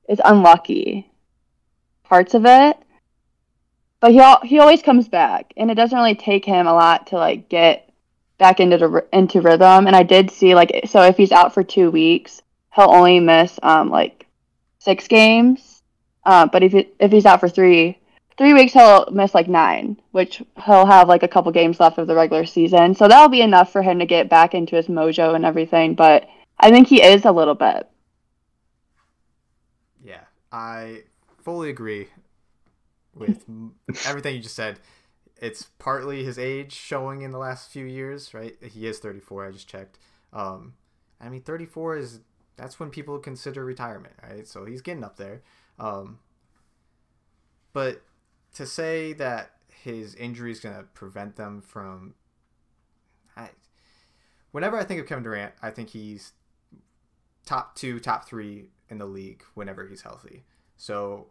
is 0.09 0.21
unlucky 0.25 1.11
parts 2.05 2.35
of 2.35 2.47
it. 2.47 2.77
But 4.01 4.13
he 4.13 4.21
al- 4.21 4.41
he 4.43 4.59
always 4.59 4.83
comes 4.83 5.09
back, 5.09 5.53
and 5.57 5.71
it 5.71 5.75
doesn't 5.75 5.97
really 5.97 6.15
take 6.15 6.45
him 6.45 6.67
a 6.67 6.73
lot 6.73 7.09
to 7.09 7.17
like 7.17 7.49
get 7.49 7.86
back 8.39 8.61
into 8.61 8.79
the 8.79 9.07
into 9.13 9.41
rhythm. 9.41 9.87
And 9.87 9.97
I 9.97 10.03
did 10.03 10.31
see 10.31 10.55
like 10.55 10.83
so 10.87 11.03
if 11.03 11.17
he's 11.17 11.33
out 11.33 11.55
for 11.55 11.63
two 11.63 11.91
weeks, 11.91 12.43
he'll 12.75 12.91
only 12.91 13.21
miss 13.21 13.59
um 13.63 13.91
like 13.91 14.27
six 14.79 15.09
games. 15.09 15.83
Uh, 16.25 16.47
but 16.47 16.63
if 16.63 16.73
he, 16.73 16.89
if 16.99 17.13
he's 17.13 17.27
out 17.27 17.41
for 17.41 17.49
three 17.49 17.99
three 18.37 18.53
weeks, 18.53 18.73
he'll 18.73 19.07
miss 19.11 19.35
like 19.35 19.49
nine, 19.49 20.01
which 20.11 20.43
he'll 20.65 20.87
have 20.87 21.09
like 21.09 21.23
a 21.23 21.29
couple 21.29 21.51
games 21.53 21.81
left 21.81 21.99
of 21.99 22.07
the 22.07 22.15
regular 22.15 22.45
season. 22.45 22.95
So 22.95 23.09
that'll 23.09 23.29
be 23.29 23.41
enough 23.41 23.73
for 23.73 23.83
him 23.83 23.99
to 23.99 24.07
get 24.07 24.29
back 24.29 24.55
into 24.55 24.77
his 24.77 24.89
mojo 24.89 25.35
and 25.35 25.45
everything. 25.45 25.95
But 25.95 26.29
I 26.59 26.71
think 26.71 26.89
he 26.89 27.03
is 27.03 27.25
a 27.25 27.33
little 27.33 27.55
bit. 27.55 27.89
Yeah, 30.03 30.25
I 30.53 31.03
fully 31.43 31.71
agree 31.71 32.09
with 33.15 33.45
everything 34.07 34.37
you 34.37 34.43
just 34.43 34.57
said. 34.57 34.79
It's 35.41 35.65
partly 35.79 36.25
his 36.25 36.39
age 36.39 36.73
showing 36.73 37.23
in 37.23 37.31
the 37.31 37.39
last 37.39 37.71
few 37.71 37.85
years, 37.85 38.33
right? 38.33 38.57
He 38.63 38.87
is 38.87 38.99
34. 38.99 39.47
I 39.47 39.51
just 39.51 39.69
checked. 39.69 39.99
Um, 40.33 40.75
I 41.21 41.29
mean, 41.29 41.43
34 41.43 41.97
is 41.97 42.21
that's 42.57 42.81
when 42.81 42.91
people 42.91 43.19
consider 43.19 43.65
retirement, 43.65 44.15
right? 44.23 44.47
So 44.49 44.65
he's 44.65 44.81
getting 44.81 45.05
up 45.05 45.17
there. 45.17 45.43
Um, 45.79 46.19
but 47.73 48.03
to 48.55 48.67
say 48.67 49.13
that 49.15 49.53
his 49.69 50.15
injury 50.15 50.51
is 50.51 50.61
going 50.61 50.77
to 50.77 50.85
prevent 50.85 51.37
them 51.37 51.61
from, 51.61 52.15
I, 53.37 53.51
whenever 54.53 54.79
I 54.79 54.85
think 54.85 55.01
of 55.01 55.07
Kevin 55.07 55.25
Durant, 55.25 55.53
I 55.63 55.71
think 55.71 55.91
he's 55.91 56.33
top 57.45 57.75
two, 57.77 58.01
top 58.01 58.27
three 58.27 58.71
in 58.89 58.99
the 58.99 59.07
league 59.07 59.43
whenever 59.55 59.87
he's 59.87 60.03
healthy. 60.03 60.45
So 60.79 61.27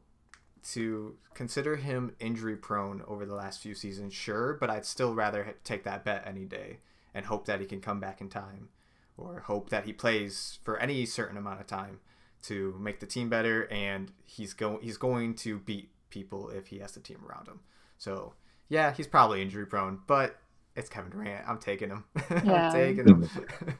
to 0.73 1.15
consider 1.33 1.75
him 1.75 2.15
injury 2.19 2.55
prone 2.55 3.03
over 3.07 3.25
the 3.25 3.35
last 3.35 3.61
few 3.61 3.75
seasons, 3.75 4.13
sure, 4.13 4.57
but 4.59 4.69
I'd 4.69 4.85
still 4.85 5.13
rather 5.13 5.55
take 5.63 5.83
that 5.83 6.03
bet 6.03 6.23
any 6.25 6.45
day 6.45 6.79
and 7.13 7.25
hope 7.25 7.45
that 7.45 7.59
he 7.59 7.65
can 7.65 7.81
come 7.81 7.99
back 7.99 8.19
in 8.21 8.29
time 8.29 8.69
or 9.17 9.41
hope 9.41 9.69
that 9.69 9.85
he 9.85 9.93
plays 9.93 10.59
for 10.63 10.77
any 10.77 11.05
certain 11.05 11.37
amount 11.37 11.61
of 11.61 11.67
time 11.67 11.99
to 12.43 12.75
make 12.79 12.99
the 12.99 13.05
team 13.05 13.29
better 13.29 13.71
and 13.71 14.11
he's 14.23 14.53
go 14.53 14.79
he's 14.81 14.97
going 14.97 15.33
to 15.33 15.57
beat 15.59 15.89
people 16.09 16.49
if 16.49 16.67
he 16.67 16.79
has 16.79 16.91
the 16.91 16.99
team 16.99 17.17
around 17.27 17.47
him. 17.47 17.59
So, 17.97 18.33
yeah, 18.69 18.93
he's 18.93 19.07
probably 19.07 19.41
injury 19.41 19.65
prone, 19.65 19.99
but 20.07 20.37
it's 20.75 20.89
Kevin 20.89 21.11
Durant. 21.11 21.47
I'm 21.47 21.59
taking 21.59 21.89
him. 21.89 22.03
Yeah. 22.43 22.67
I'm 22.67 22.73
taking 22.73 23.07
him. 23.07 23.29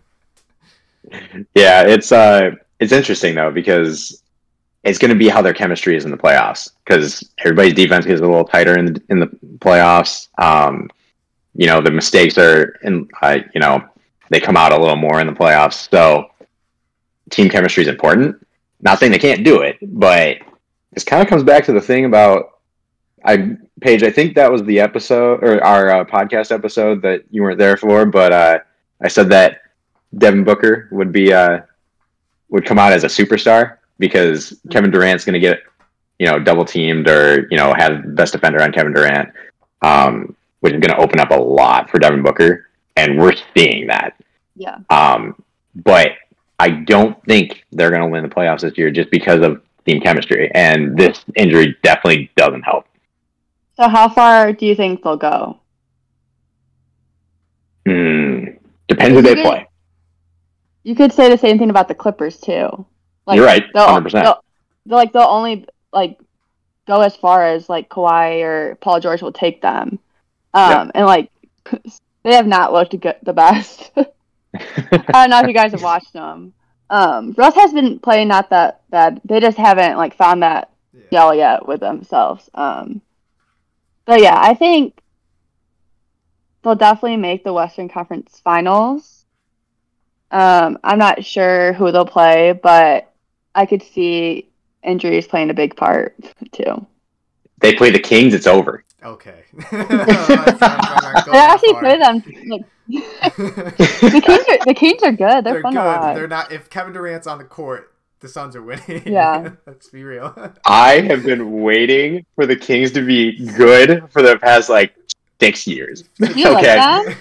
Yeah, 1.54 1.84
it's 1.84 2.12
uh, 2.12 2.56
it's 2.80 2.92
interesting 2.92 3.36
though 3.36 3.51
because 3.51 4.24
it's 4.86 5.00
going 5.00 5.10
to 5.10 5.18
be 5.18 5.27
how 5.27 5.42
their 5.42 5.54
chemistry 5.54 5.98
is 5.98 6.06
in 6.06 6.12
the 6.12 6.18
playoffs 6.18 6.72
because 6.86 7.27
everybody's 7.39 7.74
defense 7.74 8.06
gets 8.06 8.22
a 8.22 8.24
little 8.24 8.46
tighter 8.46 8.77
in 8.77 8.86
the 8.86 9.01
in 9.10 9.20
the 9.20 9.27
playoffs. 9.58 10.30
Um, 10.38 10.89
you 11.56 11.65
know, 11.65 11.82
the 11.82 11.92
mistakes 11.92 12.38
are 12.38 12.77
in, 12.84 13.10
uh, 13.22 13.39
you 13.54 13.62
know, 13.62 13.84
they 14.30 14.39
come 14.39 14.56
out 14.56 14.72
a 14.72 14.80
little 14.80 14.96
more 14.96 15.20
in 15.20 15.27
the 15.27 15.34
playoffs. 15.34 15.89
So 15.89 16.30
team 17.32 17.50
chemistry 17.50 17.82
is 17.84 17.89
important. 17.89 18.46
Not 18.82 19.00
saying 19.00 19.12
they 19.12 19.20
can't 19.20 19.44
do 19.44 19.62
it, 19.62 19.77
but 19.82 20.38
this 20.92 21.04
kind 21.04 21.22
of 21.22 21.27
comes 21.27 21.44
back 21.44 21.65
to 21.65 21.74
the 21.74 21.82
thing 21.82 22.06
about 22.06 22.60
I 23.24 23.58
Paige. 23.82 24.04
I 24.04 24.12
think 24.12 24.36
that 24.36 24.51
was 24.51 24.63
the 24.63 24.80
episode 24.80 25.44
or 25.44 25.63
our 25.63 25.89
uh, 25.89 26.06
podcast 26.06 26.51
episode 26.51 27.01
that 27.01 27.24
you 27.32 27.42
weren't 27.42 27.58
there 27.58 27.75
for, 27.75 28.06
but 28.06 28.32
uh, 28.32 28.60
I 29.01 29.08
said 29.08 29.30
that 29.30 29.62
Devin 30.15 30.44
Booker 30.44 30.89
would 30.92 31.12
be 31.12 31.34
uh, 31.34 31.62
would 32.50 32.65
come 32.65 32.77
out 32.77 32.94
as 32.94 33.04
a 33.04 33.08
superstar 33.08 33.77
because 33.99 34.59
Kevin 34.71 34.91
Durant's 34.91 35.25
going 35.25 35.33
to 35.33 35.39
get 35.39 35.59
you 36.19 36.27
know 36.27 36.39
double 36.39 36.65
teamed 36.65 37.09
or 37.09 37.47
you 37.49 37.57
know 37.57 37.73
have 37.77 38.03
the 38.03 38.09
best 38.09 38.33
defender 38.33 38.61
on 38.61 38.71
Kevin 38.71 38.93
Durant, 38.93 39.29
um, 39.81 40.35
which 40.59 40.73
is 40.73 40.79
going 40.79 40.95
to 40.95 41.03
open 41.03 41.19
up 41.19 41.31
a 41.31 41.35
lot 41.35 41.89
for 41.89 41.99
Devin 41.99 42.23
Booker, 42.23 42.69
and 42.95 43.17
we're 43.17 43.33
seeing 43.55 43.87
that. 43.87 44.15
Yeah. 44.55 44.77
Um, 44.89 45.41
but 45.75 46.11
I 46.59 46.69
don't 46.69 47.21
think 47.25 47.65
they're 47.71 47.89
going 47.89 48.01
to 48.01 48.07
win 48.07 48.23
the 48.23 48.33
playoffs 48.33 48.61
this 48.61 48.77
year 48.77 48.91
just 48.91 49.11
because 49.11 49.41
of 49.41 49.61
team 49.85 50.01
chemistry, 50.01 50.49
and 50.53 50.97
this 50.97 51.23
injury 51.35 51.77
definitely 51.83 52.31
doesn't 52.35 52.63
help. 52.63 52.85
So 53.75 53.89
how 53.89 54.07
far 54.07 54.53
do 54.53 54.65
you 54.65 54.75
think 54.75 55.03
they'll 55.03 55.17
go? 55.17 55.59
Hmm. 57.85 58.45
Depends 58.87 59.15
who 59.15 59.21
they 59.21 59.35
play. 59.35 59.67
You 60.83 60.95
could 60.95 61.11
say 61.11 61.29
the 61.29 61.37
same 61.37 61.57
thing 61.57 61.69
about 61.69 61.87
the 61.87 61.95
Clippers 61.95 62.37
too. 62.37 62.85
Like, 63.25 63.38
You're 63.38 63.46
right, 63.46 63.63
They'll, 63.74 63.88
100%. 63.88 64.12
they'll, 64.12 64.44
they'll 64.86 64.98
like 64.98 65.13
they'll 65.13 65.24
only 65.24 65.65
like 65.91 66.20
go 66.88 67.01
as 67.01 67.15
far 67.15 67.44
as 67.46 67.67
like 67.70 67.89
Kawhi 67.89 68.44
or 68.44 68.75
Paul 68.75 69.00
George 69.00 69.22
will 69.22 69.32
take 69.34 69.62
them, 69.62 70.00
um, 70.53 70.72
Yeah. 70.72 70.91
and 70.94 71.05
like 71.05 71.32
they 72.24 72.36
have 72.36 72.48
not 72.48 72.74
looked 72.74 73.00
good, 73.00 73.15
the 73.24 73.34
best. 73.34 73.91
I 73.98 75.12
don't 75.12 75.29
know 75.29 75.39
if 75.41 75.48
you 75.48 75.53
guys 75.53 75.72
have 75.72 75.82
watched 75.82 76.13
them. 76.13 76.53
Um, 76.89 77.34
Russ 77.36 77.55
has 77.55 77.74
been 77.74 78.00
playing 78.00 78.27
not 78.27 78.51
that 78.51 78.82
bad. 78.89 79.20
They 79.25 79.39
just 79.39 79.58
haven't 79.58 79.98
like 79.98 80.15
found 80.15 80.44
that 80.44 80.70
Yeah. 80.94 81.01
gel 81.12 81.36
yet 81.36 81.67
with 81.67 81.79
themselves. 81.79 82.48
Um, 82.53 83.01
but 84.05 84.22
yeah, 84.22 84.38
I 84.39 84.53
think 84.53 85.01
they'll 86.62 86.75
definitely 86.75 87.17
make 87.17 87.44
the 87.44 87.53
Western 87.53 87.89
Conference 87.89 88.39
Finals. 88.44 89.25
Um, 90.32 90.77
I'm 90.84 91.00
not 91.00 91.25
sure 91.25 91.74
who 91.74 91.91
they'll 91.91 92.05
play, 92.05 92.51
but 92.51 93.12
I 93.55 93.65
could 93.65 93.81
see 93.81 94.47
injuries 94.83 95.27
playing 95.27 95.50
a 95.50 95.53
big 95.53 95.75
part 95.75 96.15
too. 96.51 96.85
they 97.59 97.74
play 97.74 97.89
the 97.89 98.00
Kings, 98.00 98.33
it's 98.33 98.47
over. 98.47 98.83
Okay. 99.03 99.43
I 99.71 101.17
actually 101.33 101.74
play 101.75 101.97
them. 101.97 102.24
Like, 102.47 102.65
the 102.88 104.21
Kings 104.24 104.45
are 104.50 104.65
the 104.65 104.74
Kings 104.75 105.03
are 105.03 105.12
good. 105.12 105.43
They're, 105.43 105.53
They're 105.53 105.62
fun 105.62 105.74
good. 105.74 105.79
to 105.79 105.85
watch. 105.85 106.15
They're 106.15 106.27
not. 106.27 106.51
If 106.51 106.69
Kevin 106.69 106.93
Durant's 106.93 107.27
on 107.27 107.38
the 107.38 107.43
court, 107.43 107.93
the 108.19 108.27
Suns 108.27 108.55
are 108.55 108.62
winning. 108.62 109.03
Yeah. 109.05 109.51
Let's 109.65 109.89
be 109.89 110.03
real. 110.03 110.33
I 110.65 111.01
have 111.01 111.24
been 111.24 111.62
waiting 111.62 112.25
for 112.35 112.45
the 112.45 112.55
Kings 112.55 112.91
to 112.91 113.05
be 113.05 113.45
good 113.57 114.09
for 114.12 114.21
the 114.21 114.38
past 114.39 114.69
like 114.69 114.95
six 115.39 115.67
years. 115.67 116.03
You 116.19 116.45
like 116.45 116.57
okay. 116.57 116.75
that? 116.75 117.15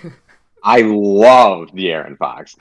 I 0.63 0.81
love 0.81 1.69
De'Aaron 1.73 2.17
Fox. 2.17 2.57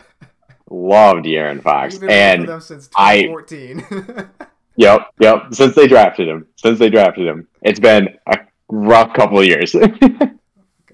Love 0.75 1.18
De'Aaron 1.18 1.62
Fox. 1.62 1.94
We've 1.94 2.01
been 2.01 2.10
And 2.10 2.48
them 2.50 2.60
since 2.60 2.89
I- 2.96 3.27
yep, 4.75 5.08
yep. 5.20 5.53
Since 5.53 5.75
they 5.75 5.88
drafted 5.88 6.27
him. 6.27 6.48
Since 6.56 6.80
they 6.80 6.89
drafted 6.89 7.27
him. 7.27 7.48
It's 7.62 7.80
been 7.80 8.10
a 8.25 8.39
rough 8.70 9.13
couple 9.13 9.39
of 9.39 9.46
years. 9.46 9.75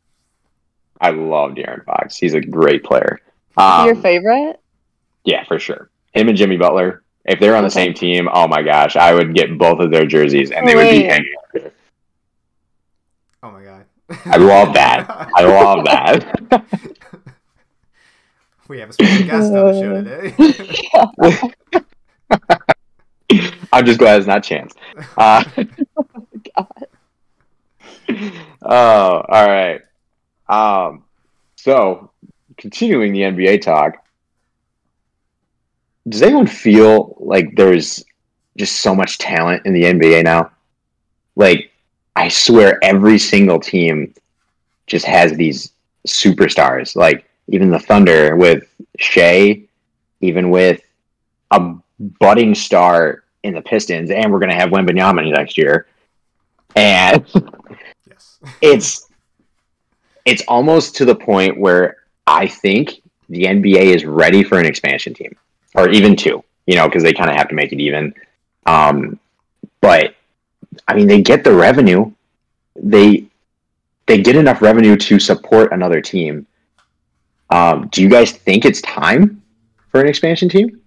I 1.02 1.10
love 1.10 1.54
De'Aaron 1.54 1.84
Fox. 1.84 2.16
He's 2.16 2.36
a 2.36 2.40
great 2.42 2.84
player. 2.84 3.20
Um, 3.58 3.88
your 3.88 3.96
favorite? 3.96 4.60
Yeah, 5.24 5.44
for 5.46 5.58
sure. 5.58 5.90
Him 6.14 6.30
and 6.30 6.38
Jimmy 6.38 6.58
Butler. 6.58 7.02
If 7.26 7.40
they're 7.40 7.56
on 7.56 7.64
the 7.64 7.68
Okay. 7.70 7.86
same 7.86 7.94
team, 7.96 8.30
oh 8.32 8.48
my 8.48 8.62
gosh, 8.62 8.96
I 8.96 9.16
would 9.16 9.34
get 9.34 9.58
both 9.58 9.80
of 9.80 9.90
their 9.90 10.06
jerseys 10.06 10.52
and 10.52 10.68
they 10.68 10.76
would 10.76 10.92
be 10.92 11.04
hanging. 11.06 11.34
up 11.40 11.46
there. 11.54 11.72
oh 13.42 13.50
my 13.52 13.64
god. 13.64 13.86
I 14.26 14.38
love 14.38 14.74
that. 14.76 15.10
I 15.36 15.44
love 15.44 15.86
that. 15.86 16.93
We 18.68 18.80
have 18.80 18.90
a 18.90 18.94
special 18.94 19.26
guest 19.28 19.54
on 19.54 19.54
the 19.54 19.74
show 19.80 20.02
today. 20.02 20.34
I'm 23.74 23.86
just 23.86 24.00
glad 24.00 24.20
it's 24.20 24.28
not 24.28 24.44
Chance. 24.44 24.76
Uh, 25.18 25.44
God. 26.56 26.86
oh, 28.62 29.24
all 29.28 29.48
right. 29.48 29.82
Um, 30.48 31.04
so 31.56 32.12
continuing 32.58 33.14
the 33.14 33.22
NBA 33.22 33.62
talk, 33.62 34.06
does 36.08 36.22
anyone 36.22 36.48
feel 36.48 37.16
like 37.20 37.56
there's 37.56 38.04
just 38.58 38.82
so 38.82 38.94
much 38.94 39.18
talent 39.18 39.66
in 39.66 39.74
the 39.74 39.84
NBA 39.84 40.24
now? 40.24 40.52
Like, 41.36 41.72
I 42.16 42.28
swear 42.28 42.84
every 42.84 43.18
single 43.18 43.60
team 43.60 44.14
just 44.86 45.06
has 45.06 45.34
these 45.34 45.72
superstars. 46.08 46.96
Like, 46.96 47.28
even 47.48 47.70
the 47.70 47.80
Thunder 47.80 48.36
with 48.36 48.74
Shai, 48.98 49.64
even 50.22 50.50
with 50.50 50.82
a 51.52 51.76
budding 52.00 52.56
star 52.56 53.24
in 53.44 53.54
the 53.54 53.62
Pistons, 53.62 54.10
and 54.10 54.32
we're 54.32 54.40
going 54.40 54.52
to 54.52 54.56
have 54.56 54.70
Wembanyama 54.70 55.30
next 55.32 55.58
year. 55.58 55.88
And 56.76 57.26
yes. 58.10 58.40
it's 58.62 59.10
it's 60.26 60.44
almost 60.48 60.96
to 60.98 61.06
the 61.06 61.16
point 61.16 61.60
where 61.60 61.98
I 62.26 62.48
think 62.48 63.02
the 63.30 63.44
NBA 63.44 63.96
is 63.96 64.06
ready 64.06 64.44
for 64.44 64.60
an 64.60 64.66
expansion 64.66 65.14
team, 65.14 65.36
or 65.76 65.90
even 65.90 66.16
two. 66.16 66.44
You 66.66 66.76
know, 66.76 66.88
because 66.88 67.04
they 67.04 67.14
kind 67.14 67.30
of 67.30 67.36
have 67.36 67.50
to 67.50 67.56
make 67.56 67.74
it 67.74 67.82
even. 67.82 68.14
Um, 68.66 69.20
but 69.82 70.16
I 70.88 70.96
mean, 70.96 71.08
they 71.08 71.22
get 71.22 71.44
the 71.44 71.54
revenue. 71.54 72.12
They 72.76 73.26
they 74.06 74.22
get 74.22 74.36
enough 74.36 74.62
revenue 74.62 74.96
to 74.96 75.20
support 75.20 75.74
another 75.74 76.02
team. 76.02 76.48
Um, 77.54 77.88
do 77.92 78.02
you 78.02 78.10
guys 78.10 78.32
think 78.32 78.66
it's 78.66 78.82
time 78.82 79.44
for 79.92 80.02
an 80.02 80.08
expansion 80.08 80.50
team? 80.50 80.82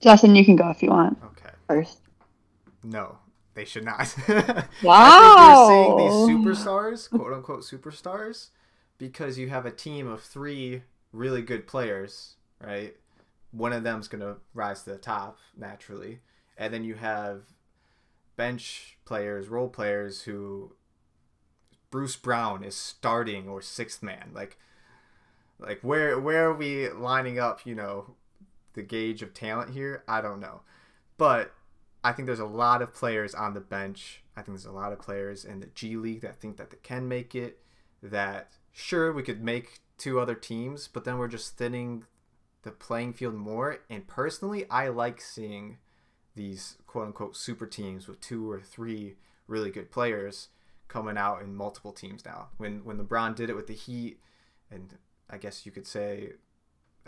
Justin, 0.00 0.36
you 0.36 0.44
can 0.44 0.54
go 0.54 0.70
if 0.70 0.80
you 0.80 0.90
want 0.90 1.18
Okay. 1.24 1.50
first. 1.66 2.00
No, 2.84 3.18
they 3.54 3.64
should 3.64 3.84
not. 3.84 4.14
Wow. 4.28 4.62
I 4.88 5.18
think 5.18 5.40
you're 5.40 5.66
seeing 5.66 5.96
these 5.96 6.12
superstars, 6.56 7.10
quote 7.10 7.32
unquote 7.32 7.62
superstars, 7.62 8.50
because 8.96 9.38
you 9.38 9.48
have 9.48 9.66
a 9.66 9.72
team 9.72 10.06
of 10.06 10.22
three 10.22 10.82
really 11.12 11.42
good 11.42 11.66
players, 11.66 12.36
right? 12.64 12.94
One 13.50 13.72
of 13.72 13.82
them's 13.82 14.06
gonna 14.06 14.36
rise 14.54 14.84
to 14.84 14.90
the 14.90 14.98
top 14.98 15.38
naturally, 15.56 16.20
and 16.56 16.72
then 16.72 16.84
you 16.84 16.94
have 16.94 17.42
bench 18.36 18.98
players, 19.04 19.48
role 19.48 19.68
players 19.68 20.22
who 20.22 20.74
Bruce 21.90 22.14
Brown 22.14 22.62
is 22.62 22.76
starting 22.76 23.48
or 23.48 23.60
sixth 23.60 24.00
man. 24.00 24.30
Like, 24.32 24.58
like 25.58 25.80
where 25.82 26.18
where 26.18 26.46
are 26.50 26.54
we 26.54 26.88
lining 26.90 27.38
up? 27.38 27.64
You 27.64 27.74
know, 27.74 28.14
the 28.74 28.82
gauge 28.82 29.22
of 29.22 29.34
talent 29.34 29.72
here. 29.72 30.04
I 30.06 30.20
don't 30.20 30.40
know, 30.40 30.62
but 31.18 31.52
I 32.04 32.12
think 32.12 32.26
there's 32.26 32.38
a 32.38 32.44
lot 32.44 32.82
of 32.82 32.94
players 32.94 33.34
on 33.34 33.54
the 33.54 33.60
bench. 33.60 34.22
I 34.36 34.42
think 34.42 34.56
there's 34.56 34.66
a 34.66 34.72
lot 34.72 34.92
of 34.92 35.00
players 35.00 35.44
in 35.44 35.60
the 35.60 35.66
G 35.74 35.96
League 35.96 36.20
that 36.20 36.40
think 36.40 36.56
that 36.56 36.70
they 36.70 36.78
can 36.82 37.08
make 37.08 37.34
it. 37.34 37.58
That 38.02 38.52
sure 38.72 39.12
we 39.12 39.22
could 39.22 39.42
make 39.42 39.80
two 39.98 40.20
other 40.20 40.34
teams, 40.34 40.88
but 40.88 41.04
then 41.04 41.18
we're 41.18 41.28
just 41.28 41.56
thinning 41.56 42.04
the 42.62 42.70
playing 42.70 43.14
field 43.14 43.34
more. 43.34 43.78
And 43.88 44.06
personally, 44.06 44.68
I 44.70 44.88
like 44.88 45.20
seeing 45.20 45.78
these 46.34 46.76
quote 46.86 47.06
unquote 47.06 47.36
super 47.36 47.66
teams 47.66 48.06
with 48.06 48.20
two 48.20 48.50
or 48.50 48.60
three 48.60 49.16
really 49.46 49.70
good 49.70 49.90
players 49.90 50.48
coming 50.88 51.16
out 51.16 51.42
in 51.42 51.54
multiple 51.54 51.92
teams 51.92 52.24
now. 52.24 52.48
When 52.58 52.84
when 52.84 52.98
LeBron 52.98 53.34
did 53.34 53.50
it 53.50 53.56
with 53.56 53.66
the 53.66 53.74
Heat, 53.74 54.20
and 54.70 54.94
I 55.28 55.38
guess 55.38 55.66
you 55.66 55.72
could 55.72 55.86
say 55.86 56.32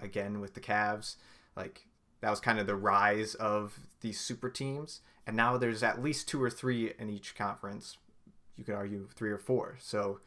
again 0.00 0.40
with 0.40 0.54
the 0.54 0.60
Cavs, 0.60 1.16
like 1.56 1.86
that 2.20 2.30
was 2.30 2.40
kind 2.40 2.58
of 2.58 2.66
the 2.66 2.76
rise 2.76 3.34
of 3.34 3.78
these 4.00 4.18
super 4.20 4.50
teams. 4.50 5.00
And 5.26 5.36
now 5.36 5.56
there's 5.56 5.82
at 5.82 6.02
least 6.02 6.28
two 6.28 6.42
or 6.42 6.50
three 6.50 6.92
in 6.98 7.10
each 7.10 7.36
conference. 7.36 7.98
You 8.56 8.64
could 8.64 8.74
argue 8.74 9.08
three 9.14 9.30
or 9.30 9.38
four. 9.38 9.76
So, 9.80 10.20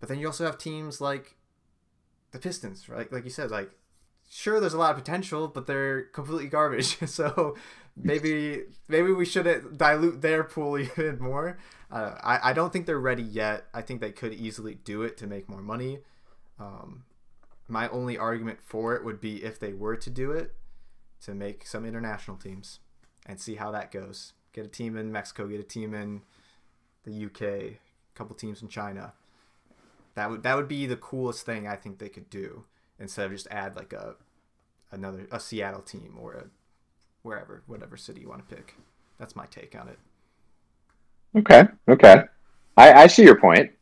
but 0.00 0.08
then 0.08 0.18
you 0.18 0.26
also 0.26 0.44
have 0.44 0.56
teams 0.56 1.00
like 1.00 1.36
the 2.30 2.38
Pistons, 2.38 2.88
right? 2.88 3.10
Like 3.12 3.24
you 3.24 3.30
said, 3.30 3.50
like 3.50 3.70
sure 4.30 4.60
there's 4.60 4.74
a 4.74 4.78
lot 4.78 4.92
of 4.92 4.96
potential, 4.96 5.48
but 5.48 5.66
they're 5.66 6.02
completely 6.02 6.48
garbage. 6.48 6.98
so 7.08 7.56
maybe 7.96 8.62
maybe 8.88 9.12
we 9.12 9.24
shouldn't 9.24 9.76
dilute 9.76 10.22
their 10.22 10.44
pool 10.44 10.78
even 10.78 11.18
more. 11.18 11.58
Uh, 11.90 12.12
I 12.22 12.50
I 12.50 12.52
don't 12.52 12.72
think 12.72 12.86
they're 12.86 12.98
ready 12.98 13.22
yet. 13.22 13.66
I 13.74 13.82
think 13.82 14.00
they 14.00 14.12
could 14.12 14.32
easily 14.32 14.74
do 14.74 15.02
it 15.02 15.16
to 15.18 15.26
make 15.26 15.48
more 15.48 15.62
money. 15.62 16.00
Um, 16.58 17.04
my 17.68 17.88
only 17.88 18.18
argument 18.18 18.58
for 18.62 18.94
it 18.94 19.04
would 19.04 19.20
be 19.20 19.42
if 19.42 19.58
they 19.58 19.72
were 19.72 19.96
to 19.96 20.10
do 20.10 20.32
it, 20.32 20.54
to 21.22 21.34
make 21.34 21.66
some 21.66 21.84
international 21.84 22.36
teams 22.36 22.80
and 23.26 23.40
see 23.40 23.54
how 23.54 23.70
that 23.70 23.90
goes. 23.90 24.34
Get 24.52 24.66
a 24.66 24.68
team 24.68 24.96
in 24.96 25.10
Mexico, 25.10 25.48
get 25.48 25.60
a 25.60 25.64
team 25.64 25.94
in 25.94 26.22
the 27.04 27.24
UK, 27.26 27.42
a 27.42 27.78
couple 28.14 28.36
teams 28.36 28.62
in 28.62 28.68
China. 28.68 29.14
That 30.14 30.30
would 30.30 30.42
that 30.44 30.56
would 30.56 30.68
be 30.68 30.86
the 30.86 30.96
coolest 30.96 31.44
thing 31.44 31.66
I 31.66 31.76
think 31.76 31.98
they 31.98 32.08
could 32.08 32.30
do 32.30 32.64
instead 32.98 33.26
of 33.26 33.32
just 33.32 33.48
add 33.50 33.74
like 33.74 33.92
a 33.92 34.14
another 34.92 35.26
a 35.32 35.40
Seattle 35.40 35.82
team 35.82 36.16
or 36.20 36.34
a 36.34 36.44
wherever 37.22 37.62
whatever 37.66 37.96
city 37.96 38.20
you 38.20 38.28
want 38.28 38.48
to 38.48 38.54
pick. 38.54 38.76
That's 39.18 39.34
my 39.34 39.46
take 39.46 39.74
on 39.74 39.88
it. 39.88 39.98
Okay, 41.36 41.64
okay. 41.88 42.24
I, 42.76 42.92
I 42.92 43.06
see 43.08 43.24
your 43.24 43.40
point, 43.40 43.72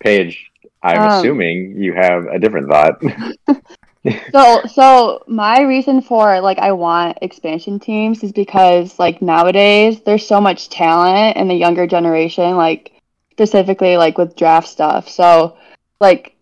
Paige. 0.00 0.50
I'm 0.82 1.00
Um, 1.00 1.08
assuming 1.08 1.82
you 1.82 1.94
have 1.94 2.26
a 2.26 2.38
different 2.38 2.68
thought. 2.68 3.00
So, 4.32 4.62
so 4.72 5.24
my 5.26 5.62
reason 5.62 6.00
for 6.00 6.40
like 6.40 6.58
I 6.58 6.72
want 6.72 7.18
expansion 7.22 7.80
teams 7.80 8.22
is 8.22 8.32
because 8.32 8.98
like 8.98 9.20
nowadays 9.20 10.00
there's 10.02 10.26
so 10.26 10.40
much 10.40 10.68
talent 10.68 11.36
in 11.36 11.48
the 11.48 11.54
younger 11.54 11.86
generation, 11.86 12.56
like 12.56 12.92
specifically 13.32 13.96
like 13.96 14.16
with 14.16 14.36
draft 14.36 14.68
stuff. 14.68 15.08
So, 15.08 15.56
like 16.00 16.36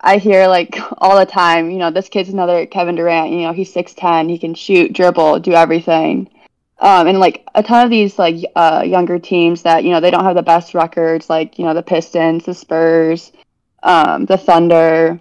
I 0.00 0.16
hear 0.16 0.46
like 0.46 0.78
all 0.98 1.18
the 1.18 1.26
time, 1.26 1.70
you 1.70 1.78
know, 1.78 1.90
this 1.90 2.08
kid's 2.08 2.30
another 2.30 2.66
Kevin 2.66 2.94
Durant. 2.94 3.32
You 3.32 3.42
know, 3.42 3.52
he's 3.52 3.72
six 3.72 3.92
ten, 3.92 4.28
he 4.28 4.38
can 4.38 4.54
shoot, 4.54 4.92
dribble, 4.92 5.40
do 5.40 5.52
everything. 5.52 6.30
Um, 6.78 7.06
and 7.06 7.20
like 7.20 7.46
a 7.54 7.62
ton 7.62 7.84
of 7.84 7.90
these 7.90 8.18
like 8.18 8.44
uh, 8.56 8.82
younger 8.84 9.18
teams 9.18 9.62
that 9.62 9.84
you 9.84 9.90
know 9.90 10.00
they 10.00 10.10
don't 10.10 10.24
have 10.24 10.34
the 10.34 10.42
best 10.42 10.74
records, 10.74 11.30
like 11.30 11.58
you 11.58 11.64
know 11.64 11.74
the 11.74 11.82
Pistons, 11.82 12.44
the 12.44 12.54
Spurs, 12.54 13.32
um, 13.82 14.26
the 14.26 14.36
Thunder 14.36 15.20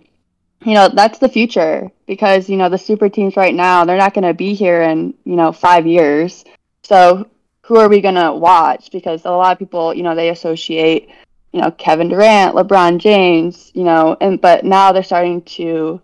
you 0.66 0.74
know 0.74 0.90
that's 0.90 1.20
the 1.20 1.30
future 1.30 1.92
because 2.08 2.50
you 2.50 2.58
know 2.58 2.70
the 2.70 2.78
super 2.78 3.10
teams 3.10 3.36
right 3.36 3.54
now 3.54 3.86
they're 3.86 3.98
not 3.98 4.14
going 4.14 4.24
to 4.24 4.34
be 4.34 4.54
here 4.54 4.82
in 4.82 5.14
you 5.26 5.36
know 5.36 5.52
five 5.52 5.86
years 5.86 6.44
so 6.84 7.28
who 7.64 7.78
are 7.78 7.90
we 7.90 8.02
going 8.02 8.16
to 8.16 8.32
watch 8.32 8.92
because 8.92 9.26
a 9.26 9.30
lot 9.30 9.52
of 9.52 9.60
people 9.60 9.94
you 9.94 10.04
know 10.04 10.16
they 10.16 10.30
associate 10.30 11.10
you 11.52 11.62
know 11.62 11.72
kevin 11.72 12.08
durant 12.08 12.56
lebron 12.56 12.98
james 12.98 13.72
you 13.74 13.84
know 13.84 14.16
and 14.22 14.40
but 14.42 14.64
now 14.64 14.92
they're 14.92 15.04
starting 15.04 15.42
to 15.42 16.02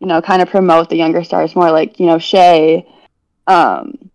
you 0.00 0.06
know 0.06 0.20
kind 0.20 0.42
of 0.42 0.48
promote 0.48 0.88
the 0.88 0.96
younger 0.96 1.22
stars 1.22 1.54
more 1.54 1.70
like 1.70 2.00
you 2.00 2.06
know 2.06 2.18
Shai, 2.18 2.86
um 3.46 4.09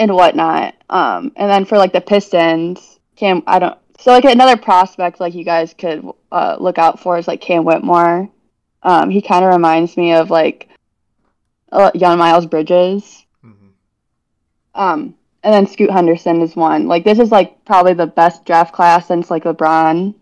and 0.00 0.12
whatnot 0.12 0.74
um 0.90 1.32
and 1.36 1.48
then 1.48 1.64
for 1.64 1.78
like 1.78 1.92
the 1.92 2.00
pistons 2.00 2.98
cam 3.14 3.42
i 3.46 3.58
don't 3.58 3.78
so 4.00 4.10
like 4.10 4.24
another 4.24 4.56
prospect 4.56 5.20
like 5.20 5.34
you 5.34 5.44
guys 5.44 5.74
could 5.74 6.04
uh, 6.32 6.56
look 6.58 6.78
out 6.78 6.98
for 6.98 7.18
is 7.18 7.28
like 7.28 7.40
cam 7.40 7.64
whitmore 7.64 8.28
um, 8.82 9.10
he 9.10 9.20
kind 9.20 9.44
of 9.44 9.52
reminds 9.52 9.96
me 9.96 10.14
of 10.14 10.30
like 10.30 10.68
uh, 11.72 11.90
young 11.94 12.18
Miles 12.18 12.46
Bridges. 12.46 13.24
hmm 13.42 13.68
Um, 14.74 15.14
and 15.42 15.54
then 15.54 15.66
Scoot 15.66 15.90
Henderson 15.90 16.40
is 16.42 16.56
one. 16.56 16.86
Like 16.86 17.04
this 17.04 17.18
is 17.18 17.30
like 17.30 17.64
probably 17.64 17.94
the 17.94 18.06
best 18.06 18.44
draft 18.44 18.74
class 18.74 19.08
since 19.08 19.30
like 19.30 19.44
LeBron. 19.44 20.14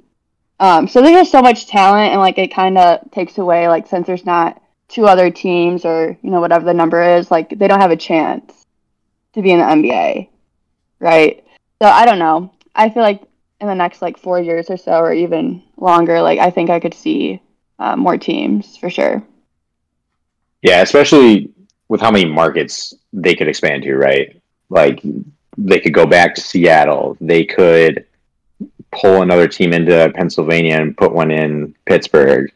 Um, 0.60 0.88
so 0.88 1.00
there's 1.00 1.14
just 1.14 1.30
so 1.30 1.42
much 1.42 1.68
talent, 1.68 2.12
and 2.12 2.20
like 2.20 2.38
it 2.38 2.52
kind 2.52 2.78
of 2.78 3.10
takes 3.12 3.38
away 3.38 3.68
like 3.68 3.86
since 3.86 4.06
there's 4.06 4.26
not 4.26 4.60
two 4.88 5.06
other 5.06 5.30
teams 5.30 5.84
or 5.84 6.16
you 6.22 6.30
know 6.30 6.40
whatever 6.40 6.64
the 6.64 6.74
number 6.74 7.16
is, 7.16 7.30
like 7.30 7.50
they 7.58 7.68
don't 7.68 7.80
have 7.80 7.90
a 7.92 7.96
chance 7.96 8.57
to 9.38 9.42
be 9.42 9.52
in 9.52 9.58
the 9.60 9.64
NBA, 9.64 10.28
right? 10.98 11.44
So 11.80 11.88
I 11.88 12.04
don't 12.04 12.18
know. 12.18 12.52
I 12.74 12.90
feel 12.90 13.02
like 13.02 13.22
in 13.60 13.68
the 13.68 13.74
next 13.74 14.02
like 14.02 14.18
four 14.18 14.40
years 14.40 14.68
or 14.68 14.76
so, 14.76 14.98
or 14.98 15.12
even 15.12 15.62
longer, 15.76 16.20
like 16.20 16.38
I 16.38 16.50
think 16.50 16.70
I 16.70 16.80
could 16.80 16.94
see 16.94 17.40
uh, 17.78 17.96
more 17.96 18.18
teams 18.18 18.76
for 18.76 18.90
sure. 18.90 19.22
Yeah, 20.62 20.82
especially 20.82 21.52
with 21.88 22.00
how 22.00 22.10
many 22.10 22.24
markets 22.24 22.94
they 23.12 23.34
could 23.34 23.48
expand 23.48 23.84
to, 23.84 23.96
right? 23.96 24.40
Like 24.70 25.00
they 25.56 25.78
could 25.78 25.94
go 25.94 26.04
back 26.04 26.34
to 26.34 26.40
Seattle. 26.40 27.16
They 27.20 27.44
could 27.44 28.06
pull 28.90 29.22
another 29.22 29.46
team 29.46 29.72
into 29.72 30.12
Pennsylvania 30.16 30.80
and 30.80 30.96
put 30.96 31.12
one 31.12 31.30
in 31.30 31.74
Pittsburgh. 31.86 32.52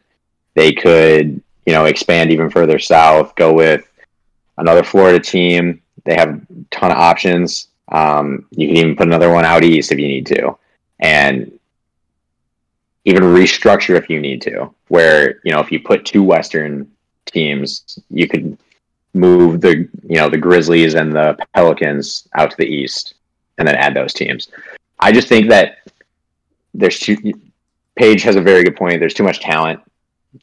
They 0.53 0.73
could, 0.73 1.41
you 1.65 1.73
know, 1.73 1.85
expand 1.85 2.31
even 2.31 2.49
further 2.49 2.77
south, 2.77 3.35
go 3.35 3.53
with 3.53 3.89
another 4.57 4.83
Florida 4.83 5.19
team. 5.19 5.81
They 6.05 6.15
have 6.15 6.29
a 6.29 6.41
ton 6.71 6.91
of 6.91 6.97
options. 6.97 7.67
Um, 7.89 8.45
you 8.51 8.67
can 8.67 8.77
even 8.77 8.95
put 8.95 9.07
another 9.07 9.31
one 9.31 9.45
out 9.45 9.63
east 9.63 9.91
if 9.91 9.99
you 9.99 10.07
need 10.07 10.25
to, 10.27 10.57
and 10.99 11.51
even 13.05 13.23
restructure 13.23 13.97
if 13.97 14.09
you 14.09 14.19
need 14.19 14.41
to. 14.43 14.73
Where 14.87 15.39
you 15.43 15.51
know, 15.51 15.59
if 15.59 15.71
you 15.71 15.79
put 15.79 16.05
two 16.05 16.23
Western 16.23 16.89
teams, 17.25 17.99
you 18.09 18.27
could 18.27 18.57
move 19.13 19.61
the 19.61 19.89
you 20.07 20.15
know 20.17 20.29
the 20.29 20.37
Grizzlies 20.37 20.95
and 20.95 21.13
the 21.13 21.37
Pelicans 21.53 22.27
out 22.35 22.51
to 22.51 22.57
the 22.57 22.67
east, 22.67 23.15
and 23.57 23.67
then 23.67 23.75
add 23.75 23.93
those 23.93 24.13
teams. 24.13 24.49
I 24.99 25.11
just 25.11 25.27
think 25.27 25.49
that 25.49 25.79
there's 26.73 26.99
too. 26.99 27.17
Paige 27.95 28.23
has 28.23 28.35
a 28.35 28.41
very 28.41 28.63
good 28.63 28.75
point. 28.75 28.99
There's 28.99 29.13
too 29.13 29.23
much 29.23 29.39
talent 29.39 29.79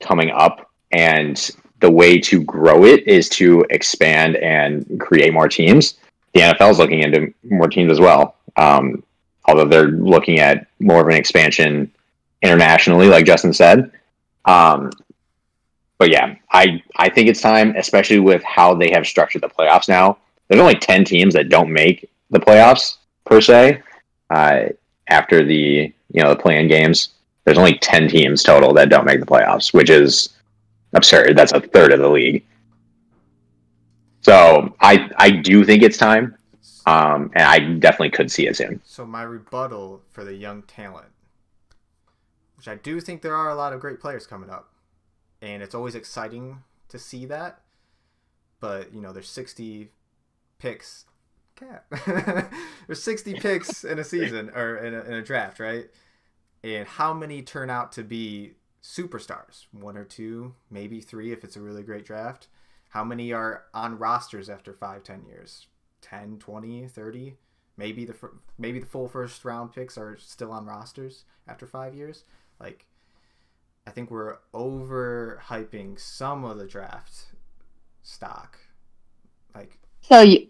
coming 0.00 0.30
up, 0.30 0.70
and 0.92 1.50
the 1.80 1.90
way 1.90 2.18
to 2.18 2.42
grow 2.44 2.84
it 2.84 3.06
is 3.06 3.28
to 3.30 3.64
expand 3.70 4.36
and 4.36 5.00
create 5.00 5.32
more 5.32 5.48
teams. 5.48 5.94
The 6.34 6.40
NFL 6.40 6.70
is 6.70 6.78
looking 6.78 7.02
into 7.02 7.32
more 7.44 7.68
teams 7.68 7.90
as 7.90 8.00
well, 8.00 8.36
um, 8.56 9.02
although 9.46 9.64
they're 9.64 9.88
looking 9.88 10.38
at 10.38 10.66
more 10.78 11.00
of 11.00 11.08
an 11.08 11.14
expansion 11.14 11.90
internationally, 12.42 13.08
like 13.08 13.26
Justin 13.26 13.52
said. 13.52 13.90
Um, 14.44 14.90
but 15.98 16.10
yeah, 16.10 16.36
I 16.50 16.82
I 16.96 17.08
think 17.08 17.28
it's 17.28 17.40
time, 17.40 17.74
especially 17.76 18.20
with 18.20 18.42
how 18.42 18.74
they 18.74 18.90
have 18.90 19.06
structured 19.06 19.42
the 19.42 19.48
playoffs 19.48 19.88
now. 19.88 20.18
There's 20.48 20.60
only 20.60 20.76
ten 20.76 21.04
teams 21.04 21.34
that 21.34 21.48
don't 21.48 21.72
make 21.72 22.10
the 22.30 22.40
playoffs 22.40 22.96
per 23.24 23.40
se. 23.40 23.82
Uh, 24.30 24.68
after 25.08 25.44
the 25.44 25.92
you 26.12 26.22
know 26.22 26.30
the 26.30 26.40
play-in 26.40 26.68
games, 26.68 27.10
there's 27.44 27.58
only 27.58 27.78
ten 27.78 28.08
teams 28.08 28.42
total 28.42 28.72
that 28.74 28.88
don't 28.88 29.04
make 29.04 29.20
the 29.20 29.26
playoffs, 29.26 29.74
which 29.74 29.90
is 29.90 30.30
absurd. 30.92 31.36
That's 31.36 31.52
a 31.52 31.60
third 31.60 31.92
of 31.92 32.00
the 32.00 32.08
league. 32.08 32.44
So 34.20 34.74
I 34.80 35.10
I 35.16 35.30
do 35.30 35.64
think 35.64 35.82
it's 35.82 35.96
time, 35.96 36.36
um, 36.86 37.30
and 37.34 37.44
I 37.44 37.58
definitely 37.58 38.10
could 38.10 38.30
see 38.30 38.46
it 38.46 38.56
soon. 38.56 38.80
So 38.84 39.06
my 39.06 39.22
rebuttal 39.22 40.02
for 40.10 40.24
the 40.24 40.34
young 40.34 40.62
talent, 40.62 41.08
which 42.56 42.68
I 42.68 42.74
do 42.74 43.00
think 43.00 43.22
there 43.22 43.34
are 43.34 43.50
a 43.50 43.54
lot 43.54 43.72
of 43.72 43.80
great 43.80 44.00
players 44.00 44.26
coming 44.26 44.50
up 44.50 44.70
and 45.42 45.62
it's 45.62 45.74
always 45.74 45.94
exciting 45.94 46.62
to 46.88 46.98
see 46.98 47.26
that. 47.26 47.60
But 48.60 48.92
you 48.92 49.00
know, 49.00 49.12
there's 49.12 49.28
60 49.28 49.90
picks. 50.58 51.06
Cap. 51.56 51.86
there's 52.86 53.02
60 53.02 53.34
picks 53.34 53.84
in 53.84 53.98
a 53.98 54.04
season 54.04 54.50
or 54.54 54.76
in 54.76 54.94
a, 54.94 55.00
in 55.02 55.12
a 55.14 55.22
draft, 55.22 55.60
right? 55.60 55.88
And 56.62 56.86
how 56.86 57.12
many 57.12 57.42
turn 57.42 57.70
out 57.70 57.92
to 57.92 58.02
be 58.02 58.52
superstars? 58.82 59.66
One 59.72 59.96
or 59.96 60.04
two, 60.04 60.54
maybe 60.70 61.00
three 61.00 61.32
if 61.32 61.44
it's 61.44 61.56
a 61.56 61.60
really 61.60 61.82
great 61.82 62.04
draft. 62.04 62.48
How 62.90 63.04
many 63.04 63.32
are 63.32 63.64
on 63.72 63.98
rosters 63.98 64.48
after 64.48 64.72
five, 64.72 65.04
ten 65.04 65.24
years? 65.24 65.66
10, 66.02 66.38
20, 66.38 66.88
30? 66.88 67.36
Maybe 67.76 68.04
the 68.04 68.14
maybe 68.58 68.78
the 68.78 68.86
full 68.86 69.08
first 69.08 69.44
round 69.44 69.72
picks 69.72 69.96
are 69.96 70.16
still 70.18 70.52
on 70.52 70.66
rosters 70.66 71.24
after 71.48 71.66
five 71.66 71.94
years. 71.94 72.24
Like 72.58 72.86
I 73.86 73.90
think 73.90 74.10
we're 74.10 74.36
overhyping 74.52 75.98
some 75.98 76.44
of 76.44 76.58
the 76.58 76.66
draft 76.66 77.26
stock. 78.02 78.58
Like 79.54 79.78
so, 80.02 80.20
you, 80.20 80.48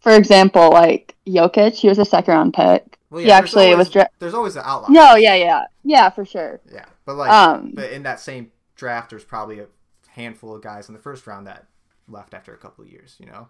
for 0.00 0.12
example, 0.12 0.70
like 0.70 1.14
Jokic, 1.26 1.74
he 1.74 1.88
was 1.88 1.98
a 1.98 2.04
second 2.04 2.32
round 2.32 2.54
pick. 2.54 2.93
Well, 3.14 3.22
yeah, 3.22 3.36
actually 3.36 3.66
always, 3.66 3.78
was. 3.78 3.90
Dra- 3.90 4.08
there's 4.18 4.34
always 4.34 4.56
an 4.56 4.62
outlier. 4.64 4.90
No, 4.90 5.14
yeah, 5.14 5.34
yeah, 5.34 5.64
yeah, 5.84 6.10
for 6.10 6.24
sure. 6.24 6.60
Yeah, 6.72 6.86
but 7.04 7.14
like, 7.14 7.30
um, 7.30 7.72
but 7.74 7.92
in 7.92 8.02
that 8.02 8.18
same 8.18 8.50
draft, 8.74 9.10
there's 9.10 9.24
probably 9.24 9.60
a 9.60 9.66
handful 10.08 10.54
of 10.54 10.62
guys 10.62 10.88
in 10.88 10.94
the 10.94 11.00
first 11.00 11.26
round 11.26 11.46
that 11.46 11.66
left 12.08 12.34
after 12.34 12.52
a 12.52 12.58
couple 12.58 12.84
of 12.84 12.90
years. 12.90 13.16
You 13.20 13.26
know, 13.26 13.48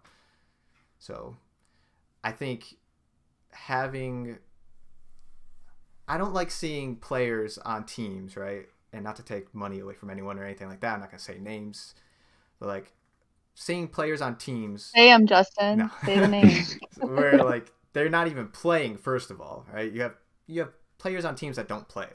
so 0.98 1.36
I 2.22 2.32
think 2.32 2.76
having 3.52 4.36
I 6.06 6.18
don't 6.18 6.34
like 6.34 6.50
seeing 6.50 6.96
players 6.96 7.56
on 7.58 7.84
teams, 7.84 8.36
right? 8.36 8.66
and 8.94 9.02
not 9.02 9.16
to 9.16 9.22
take 9.22 9.52
money 9.54 9.80
away 9.80 9.94
from 9.94 10.08
anyone 10.08 10.38
or 10.38 10.44
anything 10.44 10.68
like 10.68 10.80
that. 10.80 10.94
I'm 10.94 11.00
not 11.00 11.10
gonna 11.10 11.18
say 11.18 11.38
names, 11.38 11.94
but 12.60 12.68
like 12.68 12.92
seeing 13.54 13.88
players 13.88 14.22
on 14.22 14.36
teams. 14.36 14.84
Say 14.94 15.08
them, 15.08 15.26
Justin. 15.26 15.78
No. 15.78 15.90
Say 16.06 16.18
the 16.20 16.28
name. 16.28 16.64
where 17.00 17.38
like 17.38 17.72
they're 17.94 18.10
not 18.10 18.28
even 18.28 18.48
playing. 18.48 18.98
First 18.98 19.30
of 19.30 19.40
all, 19.40 19.66
right? 19.72 19.90
You 19.90 20.02
have 20.02 20.16
you 20.46 20.60
have 20.60 20.72
players 20.98 21.24
on 21.24 21.34
teams 21.34 21.56
that 21.56 21.68
don't 21.68 21.88
play, 21.88 22.08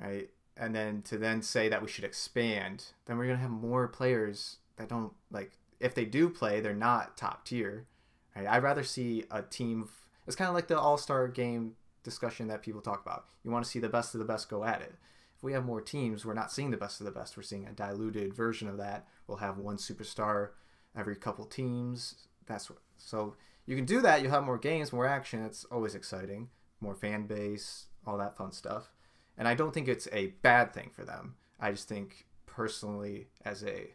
right? 0.00 0.30
And 0.56 0.74
then 0.74 1.02
to 1.02 1.18
then 1.18 1.42
say 1.42 1.68
that 1.68 1.82
we 1.82 1.88
should 1.88 2.04
expand, 2.04 2.86
then 3.04 3.18
we're 3.18 3.26
gonna 3.26 3.38
have 3.38 3.50
more 3.50 3.86
players 3.88 4.56
that 4.76 4.88
don't 4.88 5.12
like. 5.30 5.52
If 5.78 5.94
they 5.94 6.06
do 6.06 6.30
play, 6.30 6.60
they're 6.60 6.74
not 6.74 7.16
top 7.18 7.44
tier. 7.44 7.86
Right? 8.34 8.46
I'd 8.46 8.62
rather 8.62 8.82
see 8.84 9.24
a 9.30 9.42
team. 9.42 9.90
It's 10.26 10.36
kind 10.36 10.48
of 10.48 10.54
like 10.54 10.68
the 10.68 10.78
All 10.78 10.96
Star 10.96 11.28
game 11.28 11.74
discussion 12.02 12.48
that 12.48 12.62
people 12.62 12.80
talk 12.80 13.02
about. 13.04 13.26
You 13.44 13.50
want 13.50 13.64
to 13.64 13.70
see 13.70 13.78
the 13.78 13.90
best 13.90 14.14
of 14.14 14.20
the 14.20 14.24
best 14.24 14.48
go 14.48 14.64
at 14.64 14.80
it 14.80 14.94
if 15.42 15.44
we 15.44 15.54
have 15.54 15.64
more 15.64 15.80
teams, 15.80 16.24
we're 16.24 16.34
not 16.34 16.52
seeing 16.52 16.70
the 16.70 16.76
best 16.76 17.00
of 17.00 17.04
the 17.04 17.10
best. 17.10 17.36
We're 17.36 17.42
seeing 17.42 17.66
a 17.66 17.72
diluted 17.72 18.32
version 18.32 18.68
of 18.68 18.76
that. 18.76 19.08
We'll 19.26 19.38
have 19.38 19.58
one 19.58 19.76
superstar 19.76 20.50
every 20.96 21.16
couple 21.16 21.44
teams. 21.46 22.28
That's 22.46 22.70
what, 22.70 22.78
so 22.96 23.34
you 23.66 23.76
can 23.76 23.84
do 23.84 24.00
that. 24.00 24.22
You'll 24.22 24.32
have 24.32 24.44
more 24.44 24.58
games, 24.58 24.92
more 24.92 25.06
action. 25.06 25.44
It's 25.44 25.64
always 25.64 25.94
exciting. 25.94 26.48
More 26.80 26.94
fan 26.94 27.26
base, 27.26 27.86
all 28.06 28.18
that 28.18 28.36
fun 28.36 28.52
stuff. 28.52 28.92
And 29.38 29.46
I 29.46 29.54
don't 29.54 29.72
think 29.72 29.88
it's 29.88 30.08
a 30.12 30.34
bad 30.42 30.72
thing 30.72 30.90
for 30.92 31.04
them. 31.04 31.36
I 31.60 31.70
just 31.70 31.88
think 31.88 32.26
personally, 32.46 33.28
as 33.44 33.64
a 33.64 33.90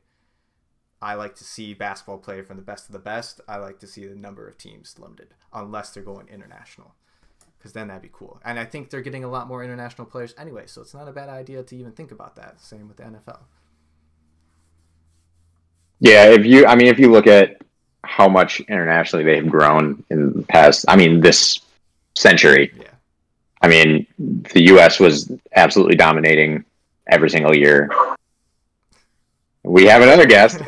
I 1.00 1.14
like 1.14 1.36
to 1.36 1.44
see 1.44 1.74
basketball 1.76 2.18
play 2.18 2.42
from 2.42 2.56
the 2.58 2.64
best 2.64 2.88
of 2.88 2.94
the 2.94 3.00
best. 3.00 3.40
I 3.48 3.58
like 3.58 3.80
to 3.80 3.88
see 3.88 4.08
the 4.08 4.16
number 4.16 4.48
of 4.48 4.58
teams 4.58 4.98
limited, 4.98 5.36
unless 5.54 5.92
they're 5.92 6.02
going 6.02 6.28
international 6.28 6.96
because 7.58 7.74
then 7.74 7.88
that'd 7.88 8.02
be 8.02 8.10
cool. 8.12 8.40
And 8.46 8.60
I 8.60 8.66
think 8.66 8.90
they're 8.90 9.02
getting 9.02 9.24
a 9.24 9.28
lot 9.28 9.48
more 9.48 9.64
international 9.64 10.08
players 10.08 10.34
anyway, 10.38 10.64
so 10.68 10.82
it's 10.82 10.94
not 10.94 11.08
a 11.08 11.12
bad 11.12 11.30
idea 11.30 11.64
to 11.64 11.76
even 11.76 11.92
think 11.92 12.12
about 12.12 12.36
that. 12.36 12.62
Same 12.62 12.88
with 12.88 12.98
the 12.98 13.04
NFL. 13.04 13.40
Yeah, 16.00 16.26
if 16.26 16.46
you, 16.46 16.66
I 16.66 16.76
mean, 16.76 16.88
if 16.88 17.00
you 17.00 17.12
look 17.12 17.28
at 17.28 17.62
how 18.08 18.28
much 18.28 18.60
internationally 18.62 19.24
they've 19.24 19.48
grown 19.48 20.04
in 20.10 20.34
the 20.34 20.42
past, 20.44 20.86
I 20.88 20.96
mean, 20.96 21.20
this 21.20 21.60
century. 22.16 22.72
Yeah. 22.76 22.86
I 23.62 23.68
mean, 23.68 24.08
the 24.18 24.62
U.S. 24.74 25.00
was 25.00 25.32
absolutely 25.56 25.96
dominating 25.96 26.66
every 27.08 27.30
single 27.30 27.56
year. 27.56 27.90
We 29.64 29.86
have 29.86 30.02
another 30.02 30.26
guest. 30.26 30.62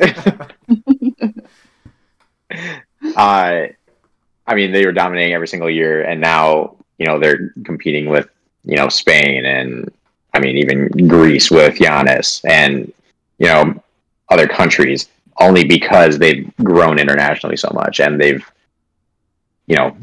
uh, 3.16 3.66
I 4.46 4.54
mean, 4.54 4.72
they 4.72 4.84
were 4.84 4.92
dominating 4.92 5.32
every 5.32 5.48
single 5.48 5.70
year, 5.70 6.02
and 6.02 6.20
now 6.20 6.76
you 7.00 7.06
know 7.06 7.18
they're 7.18 7.52
competing 7.64 8.08
with 8.08 8.28
you 8.64 8.76
know 8.76 8.88
Spain 8.88 9.46
and 9.46 9.90
I 10.34 10.38
mean 10.38 10.58
even 10.58 11.08
Greece 11.08 11.50
with 11.50 11.76
Giannis 11.76 12.44
and 12.48 12.92
you 13.38 13.46
know 13.46 13.82
other 14.28 14.46
countries 14.46 15.08
only 15.40 15.64
because 15.64 16.18
they've 16.18 16.50
grown 16.62 16.98
internationally 16.98 17.56
so 17.56 17.70
much 17.72 18.00
and 18.00 18.20
they've 18.20 18.44
you 19.66 19.76
know 19.76 19.96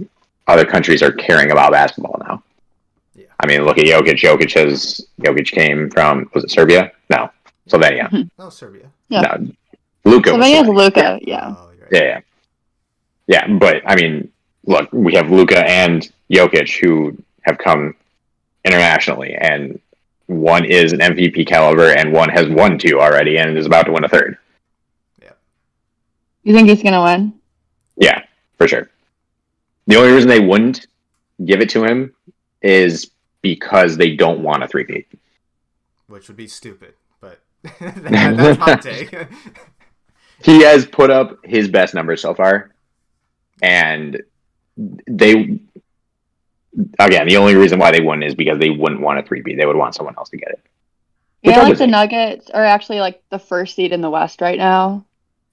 other 0.47 0.65
countries 0.65 1.01
are 1.03 1.11
caring 1.11 1.51
about 1.51 1.71
basketball 1.71 2.21
now. 2.27 2.43
Yeah. 3.15 3.25
I 3.39 3.47
mean, 3.47 3.65
look 3.65 3.77
at 3.77 3.85
Jokic. 3.85 4.17
Jokic 4.17 4.53
has 4.53 5.05
Jokic 5.21 5.51
came 5.51 5.89
from 5.89 6.29
was 6.33 6.43
it 6.43 6.51
Serbia? 6.51 6.91
No, 7.09 7.29
Slovenia. 7.69 8.09
Mm-hmm. 8.09 8.41
No, 8.41 8.49
Serbia. 8.49 8.89
Yeah. 9.09 9.21
No, 9.21 9.51
Luka. 10.05 10.31
Slovenia's 10.31 10.67
Luka. 10.67 11.19
Yeah. 11.21 11.55
Oh, 11.57 11.67
right. 11.67 11.89
Yeah, 11.91 12.03
yeah. 12.03 12.19
Yeah, 13.27 13.47
but 13.57 13.81
I 13.85 13.95
mean, 13.95 14.31
look, 14.65 14.91
we 14.93 15.13
have 15.15 15.29
Luka 15.29 15.59
and 15.69 16.09
Jokic 16.31 16.79
who 16.79 17.17
have 17.41 17.57
come 17.57 17.93
internationally, 18.63 19.35
and 19.35 19.79
one 20.27 20.65
is 20.65 20.93
an 20.93 20.99
MVP 20.99 21.47
caliber, 21.47 21.91
and 21.91 22.13
one 22.13 22.29
has 22.29 22.47
won 22.47 22.77
two 22.77 22.99
already, 22.99 23.37
and 23.37 23.57
is 23.57 23.65
about 23.65 23.85
to 23.85 23.91
win 23.91 24.05
a 24.05 24.09
third. 24.09 24.37
Yeah. 26.47 26.51
You 26.51 26.57
think 26.57 26.69
he's 26.69 26.83
gonna 26.83 27.03
win? 27.03 27.33
Yeah, 27.97 28.23
for 28.57 28.67
sure. 28.67 28.89
The 29.87 29.97
only 29.97 30.11
reason 30.11 30.29
they 30.29 30.39
wouldn't 30.39 30.87
give 31.43 31.59
it 31.61 31.69
to 31.71 31.83
him 31.83 32.13
is 32.61 33.11
because 33.41 33.97
they 33.97 34.15
don't 34.15 34.41
want 34.41 34.63
a 34.63 34.67
three-peat. 34.67 35.07
which 36.07 36.27
would 36.27 36.37
be 36.37 36.47
stupid. 36.47 36.93
But 37.19 37.39
that, 37.79 38.37
that's 38.37 38.59
my 38.59 38.75
take. 38.81 39.13
He 40.43 40.61
has 40.63 40.85
put 40.85 41.09
up 41.09 41.37
his 41.43 41.67
best 41.67 41.93
numbers 41.93 42.21
so 42.21 42.33
far, 42.33 42.71
and 43.61 44.21
they 45.07 45.59
again 46.99 47.27
the 47.27 47.37
only 47.37 47.55
reason 47.55 47.79
why 47.79 47.91
they 47.91 48.01
wouldn't 48.01 48.23
is 48.23 48.35
because 48.35 48.59
they 48.59 48.69
wouldn't 48.69 49.01
want 49.01 49.19
a 49.19 49.23
three-peat. 49.23 49.57
They 49.57 49.65
would 49.65 49.75
want 49.75 49.95
someone 49.95 50.15
else 50.17 50.29
to 50.29 50.37
get 50.37 50.49
it. 50.49 50.59
You 51.43 51.51
Which 51.51 51.55
know, 51.57 51.63
like 51.63 51.77
the. 51.77 51.87
Nuggets 51.87 52.49
are 52.51 52.63
actually 52.63 52.99
like 52.99 53.21
the 53.31 53.39
first 53.39 53.75
seed 53.75 53.91
in 53.91 54.01
the 54.01 54.09
West 54.09 54.39
right 54.41 54.57
now. 54.57 55.05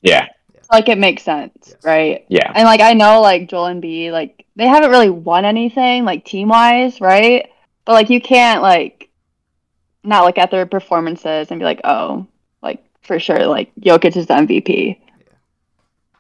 Yeah, 0.03 0.29
Like 0.75 0.89
it 0.89 0.99
makes 0.99 1.23
sense, 1.23 1.53
Yes. 1.69 1.85
right? 1.85 2.25
yeah. 2.29 2.53
And 2.55 2.65
like 2.65 2.81
I 2.81 2.93
know 2.95 3.21
like 3.21 3.49
Joel 3.49 3.69
Embiid, 3.69 4.13
like 4.13 4.45
they 4.57 4.67
haven't 4.67 4.91
really 4.91 5.11
won 5.11 5.45
anything 5.45 6.05
like 6.05 6.25
team 6.25 6.49
wise, 6.49 7.01
right? 7.01 7.51
But 7.85 7.93
like 7.93 8.11
you 8.11 8.21
can't 8.21 8.63
like 8.63 9.09
not 10.03 10.25
look 10.25 10.39
at 10.39 10.51
their 10.51 10.67
performances 10.67 11.51
and 11.51 11.59
be 11.59 11.65
like, 11.65 11.81
oh, 11.85 12.27
like 12.63 12.85
for 13.03 13.19
sure, 13.19 13.47
like 13.47 13.73
Jokic 13.81 14.17
is 14.17 14.27
the 14.27 14.35
MVP. 14.35 14.99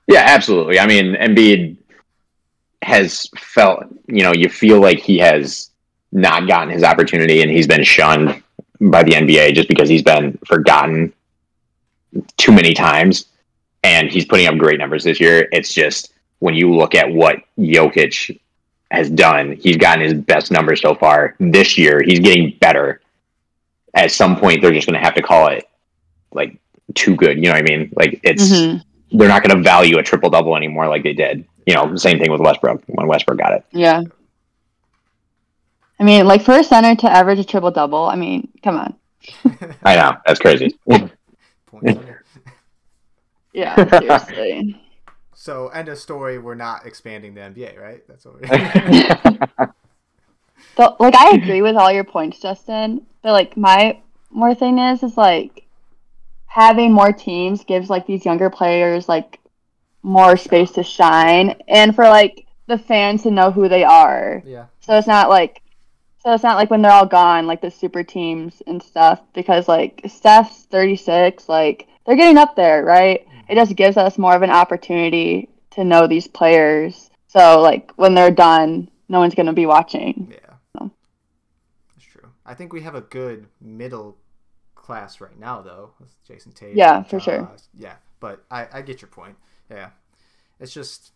Yeah, 0.06 0.22
absolutely. 0.26 0.78
I 0.78 0.86
mean, 0.86 1.14
Embiid 1.14 1.76
has 2.82 3.28
felt, 3.38 3.84
you 4.06 4.22
know, 4.22 4.32
you 4.32 4.48
feel 4.48 4.80
like 4.80 4.98
he 4.98 5.18
has 5.18 5.70
not 6.12 6.46
gotten 6.46 6.68
his 6.70 6.84
opportunity 6.84 7.42
and 7.42 7.50
he's 7.50 7.66
been 7.66 7.82
shunned 7.82 8.42
by 8.80 9.02
the 9.02 9.12
NBA 9.12 9.54
just 9.54 9.68
because 9.68 9.88
he's 9.88 10.02
been 10.02 10.38
forgotten 10.46 11.12
too 12.36 12.52
many 12.52 12.74
times. 12.74 13.26
And 13.84 14.10
he's 14.10 14.24
putting 14.24 14.46
up 14.46 14.56
great 14.56 14.78
numbers 14.80 15.04
this 15.04 15.20
year. 15.20 15.46
It's 15.52 15.72
just 15.72 16.12
when 16.40 16.54
you 16.54 16.74
look 16.74 16.94
at 16.94 17.08
what 17.12 17.36
Jokic 17.58 18.40
has 18.90 19.10
done, 19.10 19.52
he's 19.60 19.76
gotten 19.76 20.02
his 20.02 20.14
best 20.14 20.50
numbers 20.50 20.80
so 20.80 20.94
far 20.94 21.36
this 21.38 21.76
year. 21.78 22.02
He's 22.02 22.18
getting 22.18 22.56
better. 22.60 23.00
At 23.94 24.10
some 24.10 24.36
point, 24.36 24.60
they're 24.62 24.72
just 24.72 24.86
going 24.88 24.98
to 24.98 25.04
have 25.04 25.14
to 25.14 25.22
call 25.22 25.48
it 25.48 25.64
like 26.32 26.56
too 26.94 27.14
good. 27.14 27.36
You 27.36 27.44
know 27.44 27.52
what 27.52 27.58
I 27.58 27.62
mean? 27.62 27.92
Like 27.94 28.20
it's 28.24 28.50
Mhm. 28.50 28.82
they're 29.12 29.28
not 29.28 29.42
going 29.44 29.56
to 29.56 29.62
value 29.62 29.98
a 29.98 30.02
triple 30.02 30.30
double 30.30 30.56
anymore 30.56 30.88
like 30.88 31.02
they 31.04 31.12
did. 31.12 31.46
You 31.66 31.74
know, 31.74 31.94
same 31.96 32.18
thing 32.18 32.30
with 32.30 32.40
Westbrook 32.40 32.82
when 32.86 33.06
Westbrook 33.06 33.38
got 33.38 33.52
it. 33.52 33.64
Yeah. 33.70 34.02
I 36.00 36.04
mean, 36.04 36.26
like 36.26 36.42
for 36.42 36.52
a 36.58 36.64
center 36.64 36.94
to 36.96 37.10
average 37.10 37.38
a 37.38 37.44
triple 37.44 37.70
double, 37.70 38.04
I 38.06 38.16
mean, 38.16 38.48
come 38.62 38.76
on. 38.76 38.94
I 39.84 39.96
know 39.96 40.16
that's 40.26 40.40
crazy. 40.40 40.74
Points 43.54 43.92
on 43.92 44.02
it. 44.02 44.04
Yeah, 44.04 44.16
seriously. 44.24 44.80
So 45.34 45.68
end 45.68 45.88
of 45.88 45.98
story. 45.98 46.38
We're 46.38 46.54
not 46.54 46.86
expanding 46.86 47.34
the 47.34 47.40
NBA, 47.42 47.80
right? 47.80 48.02
That's 48.08 48.24
what 48.24 48.40
we're. 48.40 49.68
So, 50.76 50.96
like, 50.98 51.14
I 51.14 51.30
agree 51.36 51.62
with 51.62 51.76
all 51.76 51.92
your 51.92 52.04
points, 52.04 52.40
Justin. 52.40 53.06
But 53.22 53.32
like, 53.32 53.56
my 53.56 54.00
more 54.30 54.54
thing 54.54 54.78
is, 54.78 55.02
is 55.02 55.16
like 55.16 55.66
having 56.46 56.92
more 56.92 57.12
teams 57.12 57.64
gives 57.64 57.90
like 57.90 58.06
these 58.06 58.24
younger 58.24 58.50
players 58.50 59.08
like 59.08 59.38
more 60.02 60.36
space 60.36 60.72
to 60.72 60.82
shine, 60.82 61.60
and 61.68 61.94
for 61.94 62.04
like 62.04 62.46
the 62.66 62.78
fans 62.78 63.22
to 63.22 63.30
know 63.30 63.50
who 63.50 63.68
they 63.68 63.84
are. 63.84 64.42
yeah. 64.44 64.66
So 64.80 64.96
it's 64.98 65.06
not 65.06 65.28
like, 65.28 65.62
so 66.18 66.32
it's 66.32 66.42
not 66.42 66.56
like 66.56 66.70
when 66.70 66.82
they're 66.82 66.90
all 66.90 67.06
gone, 67.06 67.46
like 67.46 67.60
the 67.60 67.70
super 67.70 68.02
teams 68.02 68.62
and 68.66 68.82
stuff. 68.82 69.20
Because 69.32 69.68
like 69.68 70.00
Steph's 70.08 70.64
thirty 70.64 70.96
six, 70.96 71.48
like 71.48 71.86
they're 72.04 72.16
getting 72.16 72.38
up 72.38 72.56
there, 72.56 72.84
right? 72.84 73.26
It 73.48 73.54
just 73.54 73.76
gives 73.76 73.96
us 73.96 74.18
more 74.18 74.34
of 74.34 74.42
an 74.42 74.50
opportunity 74.50 75.48
to 75.70 75.84
know 75.84 76.06
these 76.06 76.26
players. 76.26 77.10
So 77.28 77.60
like 77.60 77.92
when 77.96 78.14
they're 78.14 78.30
done, 78.30 78.90
no 79.08 79.20
one's 79.20 79.34
gonna 79.34 79.52
be 79.52 79.66
watching. 79.66 80.28
Yeah. 80.30 80.54
So. 80.78 80.90
That's 81.94 82.06
true. 82.06 82.28
I 82.46 82.54
think 82.54 82.72
we 82.72 82.82
have 82.82 82.94
a 82.94 83.00
good 83.00 83.46
middle 83.60 84.16
class 84.74 85.20
right 85.20 85.38
now, 85.38 85.62
though, 85.62 85.92
with 85.98 86.14
Jayson 86.24 86.52
Tatum. 86.52 86.76
Yeah, 86.76 87.02
for 87.02 87.18
sure. 87.18 87.50
Yeah, 87.76 87.94
but 88.20 88.44
I, 88.50 88.68
I 88.72 88.82
get 88.82 89.00
your 89.00 89.08
point. 89.08 89.36
Yeah. 89.70 89.90
It's 90.60 90.72
just 90.72 91.12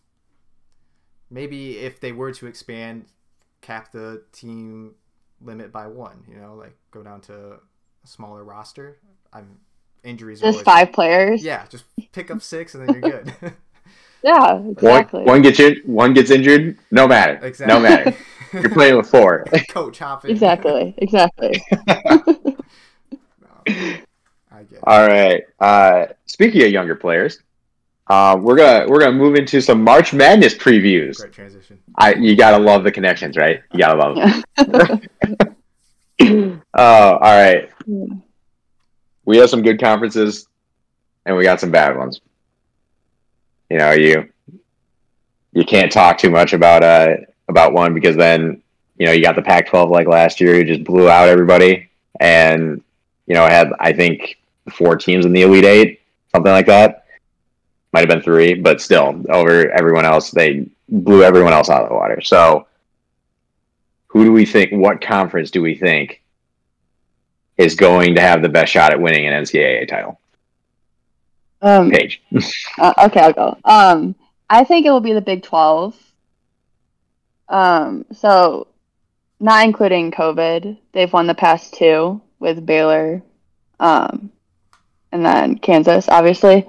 maybe 1.29 1.77
if 1.77 1.99
they 1.99 2.11
were 2.11 2.31
to 2.33 2.47
expand, 2.47 3.05
cap 3.61 3.91
the 3.91 4.23
team 4.31 4.95
limit 5.41 5.71
by 5.71 5.87
one, 5.87 6.23
you 6.27 6.35
know, 6.35 6.55
like 6.55 6.75
go 6.91 7.03
down 7.03 7.21
to 7.21 7.33
a 8.03 8.07
smaller 8.07 8.43
roster. 8.43 8.97
I'm 9.31 9.59
injuries. 10.03 10.39
are 10.41 10.45
Just 10.51 10.55
always- 10.57 10.65
five 10.65 10.91
players. 10.93 11.43
Yeah, 11.43 11.65
just 11.69 11.85
pick 12.11 12.29
up 12.31 12.41
six 12.41 12.75
and 12.75 12.87
then 12.87 13.01
you're 13.01 13.11
good. 13.11 13.33
Yeah, 14.21 14.55
one, 14.55 14.71
exactly. 14.71 15.23
one 15.23 15.41
gets 15.41 15.61
in, 15.61 15.77
one 15.85 16.13
gets 16.13 16.29
injured. 16.29 16.77
No 16.91 17.07
matter. 17.07 17.39
exactly. 17.41 17.73
No 17.73 17.79
matter. 17.79 18.13
You're 18.51 18.69
playing 18.69 18.97
with 18.97 19.09
four. 19.09 19.45
Coach 19.69 19.99
hopping. 19.99 20.31
Exactly. 20.31 20.93
Exactly. 20.97 21.63
I 23.67 24.63
get. 24.69 24.79
All 24.83 25.07
right. 25.07 25.43
Uh, 25.59 26.07
speaking 26.25 26.63
of 26.63 26.69
younger 26.69 26.95
players, 26.95 27.39
uh, 28.07 28.37
we're 28.37 28.57
gonna 28.57 28.87
we're 28.89 28.99
gonna 28.99 29.15
move 29.15 29.35
into 29.35 29.61
some 29.61 29.83
March 29.85 30.11
Madness 30.13 30.53
previews. 30.55 31.17
Great 31.19 31.31
transition. 31.31 31.79
I 31.95 32.15
you 32.15 32.35
gotta 32.35 32.61
love 32.61 32.83
the 32.83 32.91
connections, 32.91 33.37
right? 33.37 33.61
You 33.71 33.79
gotta 33.79 33.97
love. 33.97 34.15
Them. 34.57 35.01
Yeah. 36.19 36.55
Oh, 36.73 37.11
all 37.13 37.19
right. 37.19 37.69
We 39.29 39.37
have 39.37 39.51
some 39.51 39.61
good 39.61 39.79
conferences, 39.79 40.47
and 41.23 41.37
we 41.37 41.43
got 41.43 41.59
some 41.59 41.69
bad 41.69 41.95
ones. 41.95 42.19
You 43.69 43.77
know, 43.77 43.91
you 43.91 44.27
you 45.53 45.63
can't 45.65 45.91
talk 45.91 46.17
too 46.17 46.31
much 46.31 46.53
about 46.53 46.81
uh 46.81 47.17
about 47.47 47.73
one 47.73 47.93
because 47.93 48.15
then 48.15 48.63
you 48.97 49.05
know 49.05 49.11
you 49.11 49.21
got 49.21 49.35
the 49.35 49.43
Pac-12 49.43 49.91
like 49.91 50.07
last 50.07 50.41
year, 50.41 50.55
who 50.55 50.63
just 50.63 50.83
blew 50.83 51.11
out 51.11 51.29
everybody, 51.29 51.91
and 52.19 52.81
you 53.27 53.35
know 53.35 53.45
had 53.45 53.71
I 53.79 53.93
think 53.93 54.39
four 54.71 54.95
teams 54.95 55.27
in 55.27 55.33
the 55.33 55.43
Elite 55.43 55.63
Eight, 55.63 56.01
something 56.31 56.51
like 56.51 56.65
that. 56.65 57.05
Might 57.93 57.99
have 57.99 58.09
been 58.09 58.23
three, 58.23 58.55
but 58.55 58.81
still 58.81 59.23
over 59.29 59.69
everyone 59.69 60.05
else, 60.05 60.31
they 60.31 60.65
blew 60.89 61.21
everyone 61.21 61.53
else 61.53 61.69
out 61.69 61.83
of 61.83 61.89
the 61.89 61.93
water. 61.93 62.19
So, 62.21 62.65
who 64.07 64.23
do 64.23 64.31
we 64.31 64.47
think? 64.47 64.71
What 64.71 65.01
conference 65.01 65.51
do 65.51 65.61
we 65.61 65.75
think 65.75 66.18
is 67.59 67.75
going 67.75 68.15
to 68.15 68.21
have 68.21 68.41
the 68.41 68.49
best 68.49 68.71
shot 68.71 68.93
at 68.93 69.01
winning 69.01 69.27
an 69.27 69.43
NCAA 69.43 69.87
title? 69.87 70.19
Um, 71.61 71.91
Paige. 71.91 72.23
uh, 72.77 72.93
okay, 73.05 73.19
I'll 73.19 73.33
go. 73.33 73.57
Um, 73.65 74.15
I 74.49 74.63
think 74.63 74.85
it 74.85 74.91
will 74.91 75.01
be 75.01 75.13
the 75.13 75.21
Big 75.21 75.43
Twelve. 75.43 75.95
Um, 77.49 78.05
so 78.13 78.67
not 79.41 79.65
including 79.65 80.11
COVID, 80.11 80.77
they've 80.93 81.11
won 81.11 81.27
the 81.27 81.35
past 81.35 81.73
two 81.73 82.21
with 82.39 82.65
Baylor, 82.65 83.21
um, 83.79 84.31
and 85.11 85.25
then 85.25 85.57
Kansas, 85.57 86.07
obviously. 86.07 86.65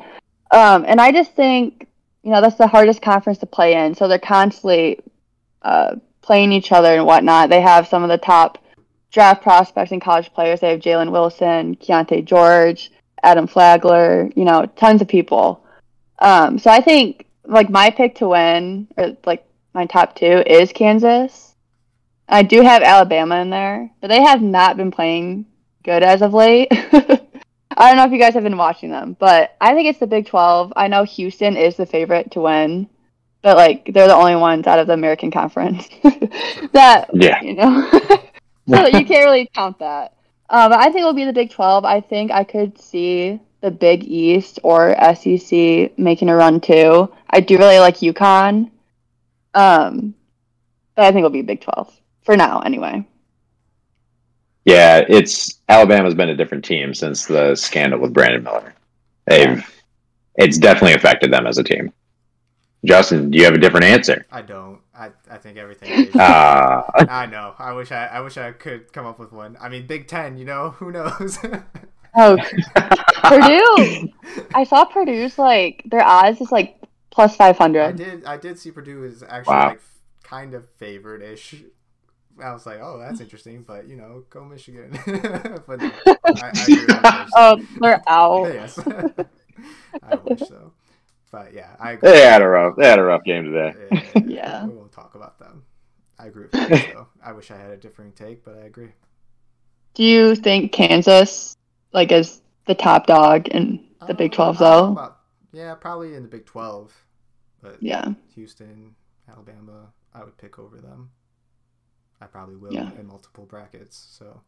Um, 0.51 0.85
and 0.89 1.01
I 1.01 1.13
just 1.13 1.33
think 1.37 1.87
you 2.25 2.33
know 2.33 2.41
that's 2.41 2.57
the 2.57 2.67
hardest 2.67 3.01
conference 3.01 3.39
to 3.39 3.47
play 3.47 3.75
in, 3.75 3.95
so 3.95 4.09
they're 4.09 4.19
constantly 4.19 4.99
uh, 5.63 5.97
playing 6.21 6.51
each 6.51 6.73
other 6.73 6.97
and 6.97 7.07
whatnot. 7.07 7.49
They 7.49 7.61
have 7.61 7.87
some 7.87 8.03
of 8.03 8.09
the 8.09 8.19
top 8.19 8.59
draft 9.11 9.43
prospects 9.43 9.93
and 9.93 10.01
college 10.03 10.33
players. 10.33 10.61
They 10.61 10.71
have 10.71 10.81
Jalen 10.81 11.11
Wilson, 11.13 11.77
Keyonte 11.77 12.25
George, 12.25 12.91
Adam 13.23 13.47
Flagler, 13.47 14.31
you 14.37 14.45
know, 14.45 14.67
tons 14.77 15.03
of 15.03 15.09
people. 15.09 15.65
Um, 16.19 16.59
so 16.59 16.71
I 16.71 16.81
think 16.81 17.27
like 17.45 17.71
my 17.71 17.91
pick 17.91 18.17
to 18.17 18.29
win, 18.29 18.89
or 18.97 19.17
like 19.27 19.45
my 19.75 19.87
top 19.87 20.15
two, 20.17 20.43
is 20.47 20.73
Kansas. 20.73 21.55
I 22.29 22.43
do 22.43 22.63
have 22.63 22.83
Alabama 22.83 23.37
in 23.41 23.51
there, 23.51 23.91
but 24.01 24.09
they 24.09 24.23
have 24.23 24.41
not 24.41 24.77
been 24.77 24.91
playing 24.93 25.47
good 25.83 26.03
as 26.03 26.23
of 26.23 26.33
late. 26.33 26.69
I 26.73 27.89
don't 27.89 27.97
know 27.97 28.05
if 28.05 28.13
you 28.13 28.19
guys 28.19 28.35
have 28.35 28.43
been 28.43 28.57
watching 28.57 28.91
them, 28.91 29.17
but 29.19 29.57
I 29.61 29.75
think 29.75 29.89
it's 29.89 29.99
the 29.99 30.07
Big 30.07 30.27
12. 30.27 30.73
I 30.77 30.89
know 30.89 31.05
Houston 31.05 31.57
is 31.57 31.77
the 31.77 31.87
favorite 31.87 32.31
to 32.33 32.41
win, 32.43 32.89
but 33.43 33.57
like 33.57 33.91
they're 33.93 34.07
the 34.09 34.15
only 34.15 34.37
ones 34.37 34.67
out 34.67 34.79
of 34.79 34.87
the 34.87 34.93
American 34.93 35.31
Conference 35.31 35.89
that 36.73 37.07
Yeah. 37.15 37.41
you 37.43 37.55
know. 37.55 37.91
so 38.71 38.87
you 38.87 39.05
can't 39.05 39.25
really 39.25 39.51
count 39.55 39.79
that. 39.81 40.15
But 40.49 40.73
I 40.73 40.85
think 40.85 40.99
it'll 40.99 41.13
be 41.13 41.25
the 41.25 41.33
Big 41.33 41.51
12. 41.51 41.85
I 41.85 42.01
think 42.01 42.31
I 42.31 42.45
could 42.45 42.81
see 42.81 43.41
the 43.61 43.71
Big 43.71 44.05
East 44.05 44.59
or 44.63 44.97
SEC 45.15 45.99
making 45.99 46.29
a 46.29 46.35
run 46.35 46.61
too. 46.61 47.13
I 47.29 47.41
do 47.41 47.59
really 47.59 47.79
like 47.79 47.99
UConn. 47.99 48.71
Um, 49.55 50.15
but 50.95 51.05
I 51.05 51.09
think 51.09 51.19
it'll 51.19 51.31
be 51.31 51.43
Big 51.43 51.61
12 51.61 52.01
for 52.23 52.37
now, 52.37 52.61
anyway. 52.61 53.07
Yeah, 54.65 55.05
it's 55.09 55.61
Alabama's 55.69 56.15
been 56.15 56.29
a 56.29 56.37
different 56.37 56.65
team 56.65 56.95
since 56.95 57.27
the 57.27 57.55
scandal 57.55 57.99
with 57.99 58.13
Brandon 58.13 58.43
Miller. 58.43 58.75
They've 59.27 59.65
it's 60.37 60.59
definitely 60.59 60.95
affected 60.95 61.33
them 61.33 61.47
as 61.47 61.59
a 61.59 61.65
team. 61.65 61.93
Justin, 62.85 63.31
do 63.31 63.39
you 63.39 63.45
have 63.45 63.55
a 63.55 63.59
different 63.59 63.85
answer? 63.85 64.27
I 64.31 64.43
don't. 64.43 64.81
I, 65.01 65.11
I 65.31 65.39
think 65.39 65.57
everything. 65.57 65.91
Is. 66.09 66.15
Uh, 66.15 66.83
I 67.09 67.25
know. 67.27 67.55
I 67.59 67.73
wish 67.73 67.91
I. 67.91 68.07
I 68.07 68.21
wish 68.21 68.37
I 68.37 68.53
could 68.53 68.93
come 68.93 69.07
up 69.07 69.19
with 69.19 69.33
one. 69.33 69.57
I 69.61 69.69
mean, 69.71 69.87
Big 69.87 70.07
Ten. 70.09 70.37
You 70.37 70.45
know, 70.45 70.71
who 70.79 70.93
knows? 70.93 71.39
Oh, 72.17 72.37
Purdue! 73.23 74.09
I 74.55 74.65
saw 74.65 74.85
Purdue's 74.85 75.39
like 75.39 75.83
their 75.87 76.03
odds 76.03 76.41
is 76.41 76.51
like 76.53 76.77
plus 77.11 77.37
five 77.37 77.57
hundred. 77.57 77.83
I 77.85 77.93
did. 77.93 78.25
I 78.25 78.37
did 78.37 78.59
see 78.59 78.71
Purdue 78.71 79.05
is 79.05 79.23
actually 79.23 79.55
Wow. 79.55 79.69
like 79.69 79.81
kind 80.23 80.55
of 80.55 80.69
favored 80.77 81.23
ish. 81.23 81.55
I 82.43 82.53
was 82.53 82.65
like, 82.67 82.81
oh, 82.81 82.99
that's 82.99 83.21
interesting, 83.21 83.63
but 83.67 83.87
you 83.89 83.97
know, 83.97 84.25
go 84.31 84.45
Michigan. 84.45 84.99
but 85.67 85.81
no, 85.81 85.91
I, 86.07 86.15
I 86.43 86.51
agree 86.51 86.87
Oh, 87.37 87.67
they're 87.81 88.03
out. 88.09 88.47
saying. 88.47 88.55
yes, 88.55 88.79
I 90.03 90.15
wish 90.17 90.41
so. 90.41 90.73
But 91.31 91.53
yeah, 91.55 91.77
I 91.79 91.93
agree. 91.93 92.11
They 92.11 92.23
had 92.23 92.43
a 92.43 92.49
rough. 92.49 92.77
They 92.77 92.89
had 92.89 92.99
a 92.99 93.03
rough 93.05 93.23
game 93.25 93.45
today. 93.45 93.75
Yeah, 94.15 94.23
Yeah. 94.27 94.69
We 95.01 95.03
won't 95.03 95.13
talk 95.13 95.15
about 95.15 95.39
them. 95.39 95.65
I 96.19 96.27
agree 96.27 96.43
with 96.45 96.53
that. 96.53 96.93
So 96.93 97.09
I 97.25 97.33
wish 97.33 97.51
I 97.51 97.57
had 97.57 97.71
a 97.71 97.77
differing 97.77 98.13
take, 98.13 98.45
but 98.45 98.57
I 98.57 98.63
agree. 98.67 98.91
Do 99.95 100.05
you 100.05 100.35
think 100.35 100.73
Kansas 100.73 101.57
like 101.93 102.13
is 102.13 102.43
the 102.67 102.75
top 102.75 103.07
dog 103.07 103.49
in 103.49 103.85
the 104.07 104.15
Big 104.15 104.33
Uh, 104.33 104.37
12 104.37 104.57
I 104.57 104.59
don't 104.59 104.71
though? 104.87 104.93
about- 104.93 105.17
yeah, 105.53 105.75
probably 105.75 106.15
in 106.15 106.23
the 106.23 106.29
Big 106.29 106.47
Twelve, 106.47 106.95
but 107.61 107.83
Yeah. 107.83 108.13
Houston, 108.37 108.95
Alabama, 109.29 109.93
I 110.15 110.23
would 110.23 110.37
pick 110.37 110.61
over 110.61 110.81
them. 110.81 111.11
I 112.21 112.27
probably 112.27 112.55
will 112.55 112.73
Yeah. 112.73 112.93
in 112.93 113.09
multiple 113.09 113.47
brackets. 113.47 113.97
So 114.17 114.41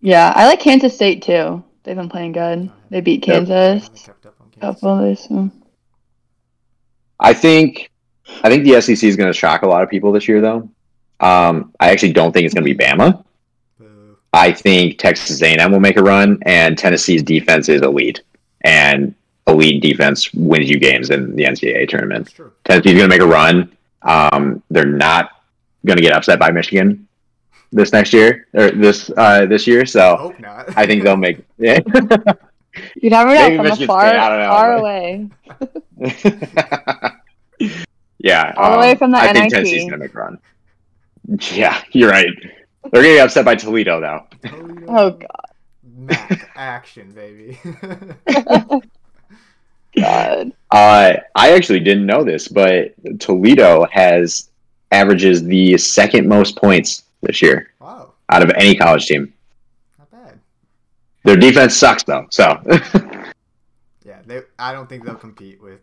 Yeah, 0.00 0.32
I 0.36 0.46
like 0.46 0.60
Kansas 0.60 0.94
State 0.94 1.22
too. 1.22 1.64
They've 1.82 1.96
been 1.96 2.08
playing 2.08 2.30
good. 2.32 2.70
They 2.90 3.00
beat 3.00 3.26
Yep. 3.26 3.34
I 3.42 3.46
Kansas. 3.46 4.04
kept 4.06 4.24
up 4.26 4.40
on 4.40 4.50
Kansas. 4.50 4.80
Couple 4.80 4.98
of 4.98 5.04
these. 5.04 5.20
so- 5.28 5.50
I 7.18 7.32
think 7.34 7.90
I 8.42 8.48
think 8.50 8.64
the 8.64 8.80
SEC 8.80 9.02
is 9.04 9.16
going 9.16 9.32
to 9.32 9.38
shock 9.38 9.62
a 9.62 9.66
lot 9.66 9.82
of 9.82 9.90
people 9.90 10.12
this 10.12 10.28
year, 10.28 10.40
though. 10.40 10.68
Um, 11.20 11.72
I 11.80 11.90
actually 11.90 12.12
don't 12.12 12.32
think 12.32 12.44
it's 12.44 12.54
going 12.54 12.64
to 12.66 12.74
be 12.74 12.76
Bama. 12.76 13.24
I 14.32 14.52
think 14.52 14.98
Texas 14.98 15.40
A&M 15.42 15.72
will 15.72 15.80
make 15.80 15.96
a 15.96 16.02
run, 16.02 16.38
and 16.42 16.76
Tennessee's 16.76 17.22
defense 17.22 17.68
is 17.70 17.80
elite, 17.80 18.20
and 18.62 19.14
elite 19.46 19.80
defense 19.80 20.32
wins 20.34 20.68
you 20.68 20.78
games 20.78 21.08
in 21.10 21.34
the 21.36 21.44
NCAA 21.44 21.88
tournament. 21.88 22.26
That's 22.26 22.36
true. 22.36 22.52
Tennessee's 22.64 22.98
going 22.98 23.08
to 23.08 23.16
make 23.16 23.22
a 23.22 23.26
run. 23.26 23.74
Um, 24.02 24.62
they're 24.70 24.84
not 24.84 25.42
going 25.86 25.96
to 25.96 26.02
get 26.02 26.12
upset 26.12 26.38
by 26.38 26.50
Michigan 26.50 27.08
this 27.72 27.92
next 27.92 28.12
year 28.12 28.46
or 28.52 28.70
this 28.72 29.10
uh, 29.16 29.46
this 29.46 29.66
year, 29.66 29.86
so 29.86 30.16
Hope 30.16 30.38
not. 30.38 30.76
I 30.76 30.86
think 30.86 31.02
they'll 31.02 31.16
make. 31.16 31.38
Yeah. 31.58 31.80
You 33.00 33.08
never 33.08 33.30
know 33.30 33.40
Maybe 33.40 33.56
from 33.56 33.64
the 33.64 33.70
Michigan 33.70 33.86
far 33.86 34.06
State, 34.06 34.18
I 34.18 34.28
don't 34.28 34.40
know, 34.40 34.50
far 34.50 34.78
but- 34.78 34.80
away. 37.60 37.82
yeah, 38.26 38.52
All 38.56 38.72
the 38.72 38.78
way 38.78 38.90
um, 38.90 38.98
from 38.98 39.12
the 39.12 39.18
I 39.18 39.32
think 39.32 39.52
Tennessee's 39.52 39.82
going 39.82 39.92
to 39.92 39.98
make 39.98 40.12
a 40.12 40.18
run. 40.18 40.38
Yeah, 41.52 41.80
you're 41.92 42.10
right. 42.10 42.26
They're 42.90 43.02
going 43.02 43.14
to 43.14 43.18
be 43.18 43.20
upset 43.20 43.44
by 43.44 43.54
Toledo, 43.54 44.00
though. 44.00 44.26
Toledo. 44.48 44.86
Oh 44.88 45.10
god. 45.10 45.30
Mac 45.96 46.50
action, 46.56 47.12
baby. 47.12 47.58
God. 49.96 50.52
Uh, 50.70 51.14
I 51.34 51.52
actually 51.52 51.80
didn't 51.80 52.04
know 52.04 52.22
this, 52.24 52.48
but 52.48 52.94
Toledo 53.18 53.86
has 53.92 54.50
averages 54.90 55.42
the 55.44 55.78
second 55.78 56.28
most 56.28 56.56
points 56.56 57.04
this 57.22 57.40
year 57.40 57.70
wow, 57.80 58.12
out 58.28 58.42
of 58.42 58.50
any 58.56 58.74
college 58.74 59.06
team. 59.06 59.32
not 59.98 60.10
bad. 60.10 60.38
Their 61.24 61.36
defense 61.36 61.74
sucks 61.74 62.02
though, 62.02 62.26
so 62.30 62.60
Yeah, 64.04 64.20
they. 64.26 64.42
I 64.58 64.72
don't 64.72 64.88
think 64.88 65.04
they'll 65.04 65.14
compete 65.14 65.62
with 65.62 65.80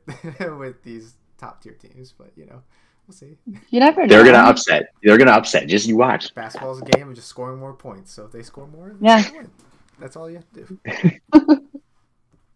with 0.60 0.84
these 0.84 1.16
top 1.38 1.62
tier 1.62 1.74
teams, 1.74 2.14
but 2.18 2.32
you 2.36 2.46
know, 2.46 2.62
we'll 3.08 3.16
see. 3.16 3.38
You 3.70 3.80
never 3.80 4.02
know. 4.02 4.08
they're 4.08 4.26
gonna 4.26 4.50
upset. 4.50 4.94
They're 5.04 5.18
gonna 5.18 5.32
upset. 5.32 5.68
Just 5.68 5.88
you 5.88 5.98
watch. 5.98 6.34
Basketball's 6.36 6.82
a 6.82 6.86
game 6.86 7.10
of 7.10 7.16
just 7.16 7.28
scoring 7.28 7.60
more 7.60 7.74
points. 7.74 8.12
So 8.14 8.26
if 8.26 8.32
they 8.32 8.44
score 8.44 8.68
more, 8.68 8.96
Yeah. 9.02 9.22
they. 9.22 9.40
That's 10.00 10.16
all 10.16 10.30
you 10.30 10.38
have 10.38 10.52
to 10.54 10.66
do. 11.34 11.60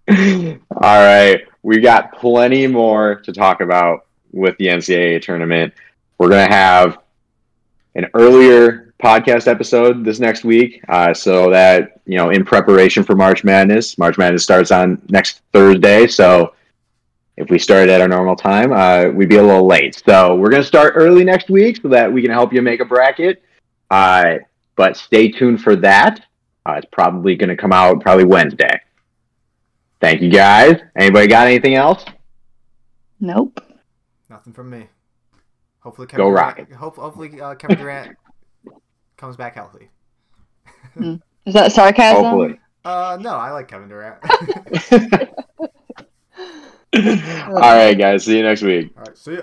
All 0.10 1.04
right, 1.06 1.42
we 1.64 1.80
got 1.82 2.14
plenty 2.18 2.66
more 2.66 3.16
to 3.26 3.34
talk 3.34 3.60
about 3.62 4.08
with 4.32 4.58
the 4.58 4.68
NCAA 4.68 5.22
tournament. 5.22 5.74
We're 6.18 6.30
gonna 6.30 6.48
have 6.54 7.00
an 7.96 8.08
earlier 8.14 8.94
podcast 9.04 9.48
episode 9.48 10.06
this 10.06 10.20
next 10.20 10.44
week, 10.46 10.82
uh, 10.88 11.14
so 11.14 11.50
that 11.52 12.00
you 12.06 12.18
know, 12.18 12.30
in 12.30 12.46
preparation 12.46 13.04
for 13.04 13.16
March 13.16 13.44
Madness. 13.44 13.98
March 13.98 14.18
Madness 14.18 14.44
starts 14.44 14.72
on 14.72 15.02
next 15.10 15.42
Thursday, 15.52 16.08
so 16.08 16.54
if 17.38 17.52
we 17.52 17.60
started 17.60 17.90
at 17.90 18.02
our 18.02 18.08
normal 18.08 18.36
time, 18.36 18.74
uh, 18.74 19.10
we'd 19.10 19.30
be 19.30 19.38
a 19.38 19.44
little 19.44 19.68
late. 19.68 20.02
So 20.06 20.36
we're 20.36 20.50
gonna 20.50 20.64
start 20.64 20.94
early 20.96 21.24
next 21.24 21.50
week 21.50 21.80
so 21.82 21.88
that 21.90 22.12
we 22.12 22.22
can 22.22 22.32
help 22.32 22.52
you 22.52 22.62
make 22.62 22.80
a 22.80 22.86
bracket. 22.86 23.44
Uh, 23.92 24.38
but 24.76 24.98
stay 24.98 25.32
tuned 25.32 25.62
for 25.62 25.76
that. 25.78 26.26
Uh, 26.66 26.74
it's 26.74 26.88
probably 26.92 27.36
gonna 27.36 27.56
come 27.56 27.72
out 27.72 28.02
probably 28.02 28.26
Wednesday. 28.26 28.82
Thank 30.02 30.22
you 30.22 30.32
guys. 30.32 30.80
Anybody 30.96 31.28
got 31.28 31.48
anything 31.48 31.76
else? 31.76 32.04
Nope. 33.20 33.64
Nothing 34.30 34.54
from 34.54 34.70
me. 34.70 34.88
Hopefully, 35.80 36.08
Kevin 36.08 36.26
Go 36.26 36.30
Durant, 36.32 36.58
Rockets. 36.58 36.76
Hope, 36.76 36.98
hopefully, 36.98 37.40
uh, 37.40 37.56
Kevin 37.56 37.78
Durant 37.78 38.18
comes 39.18 39.38
back 39.38 39.56
healthy. 39.56 39.90
Is 41.46 41.54
that 41.54 41.72
sarcasm? 41.72 42.24
Hopefully. 42.24 42.60
Uh, 42.84 43.18
no, 43.22 43.36
I 43.36 43.52
like 43.52 43.68
Kevin 43.68 43.90
Durant. 43.90 44.22
All 47.48 47.60
right, 47.60 47.98
guys. 47.98 48.26
See 48.26 48.38
you 48.38 48.44
next 48.44 48.62
week. 48.62 48.94
All 48.98 49.04
right, 49.04 49.18
see 49.18 49.36
ya. 49.36 49.42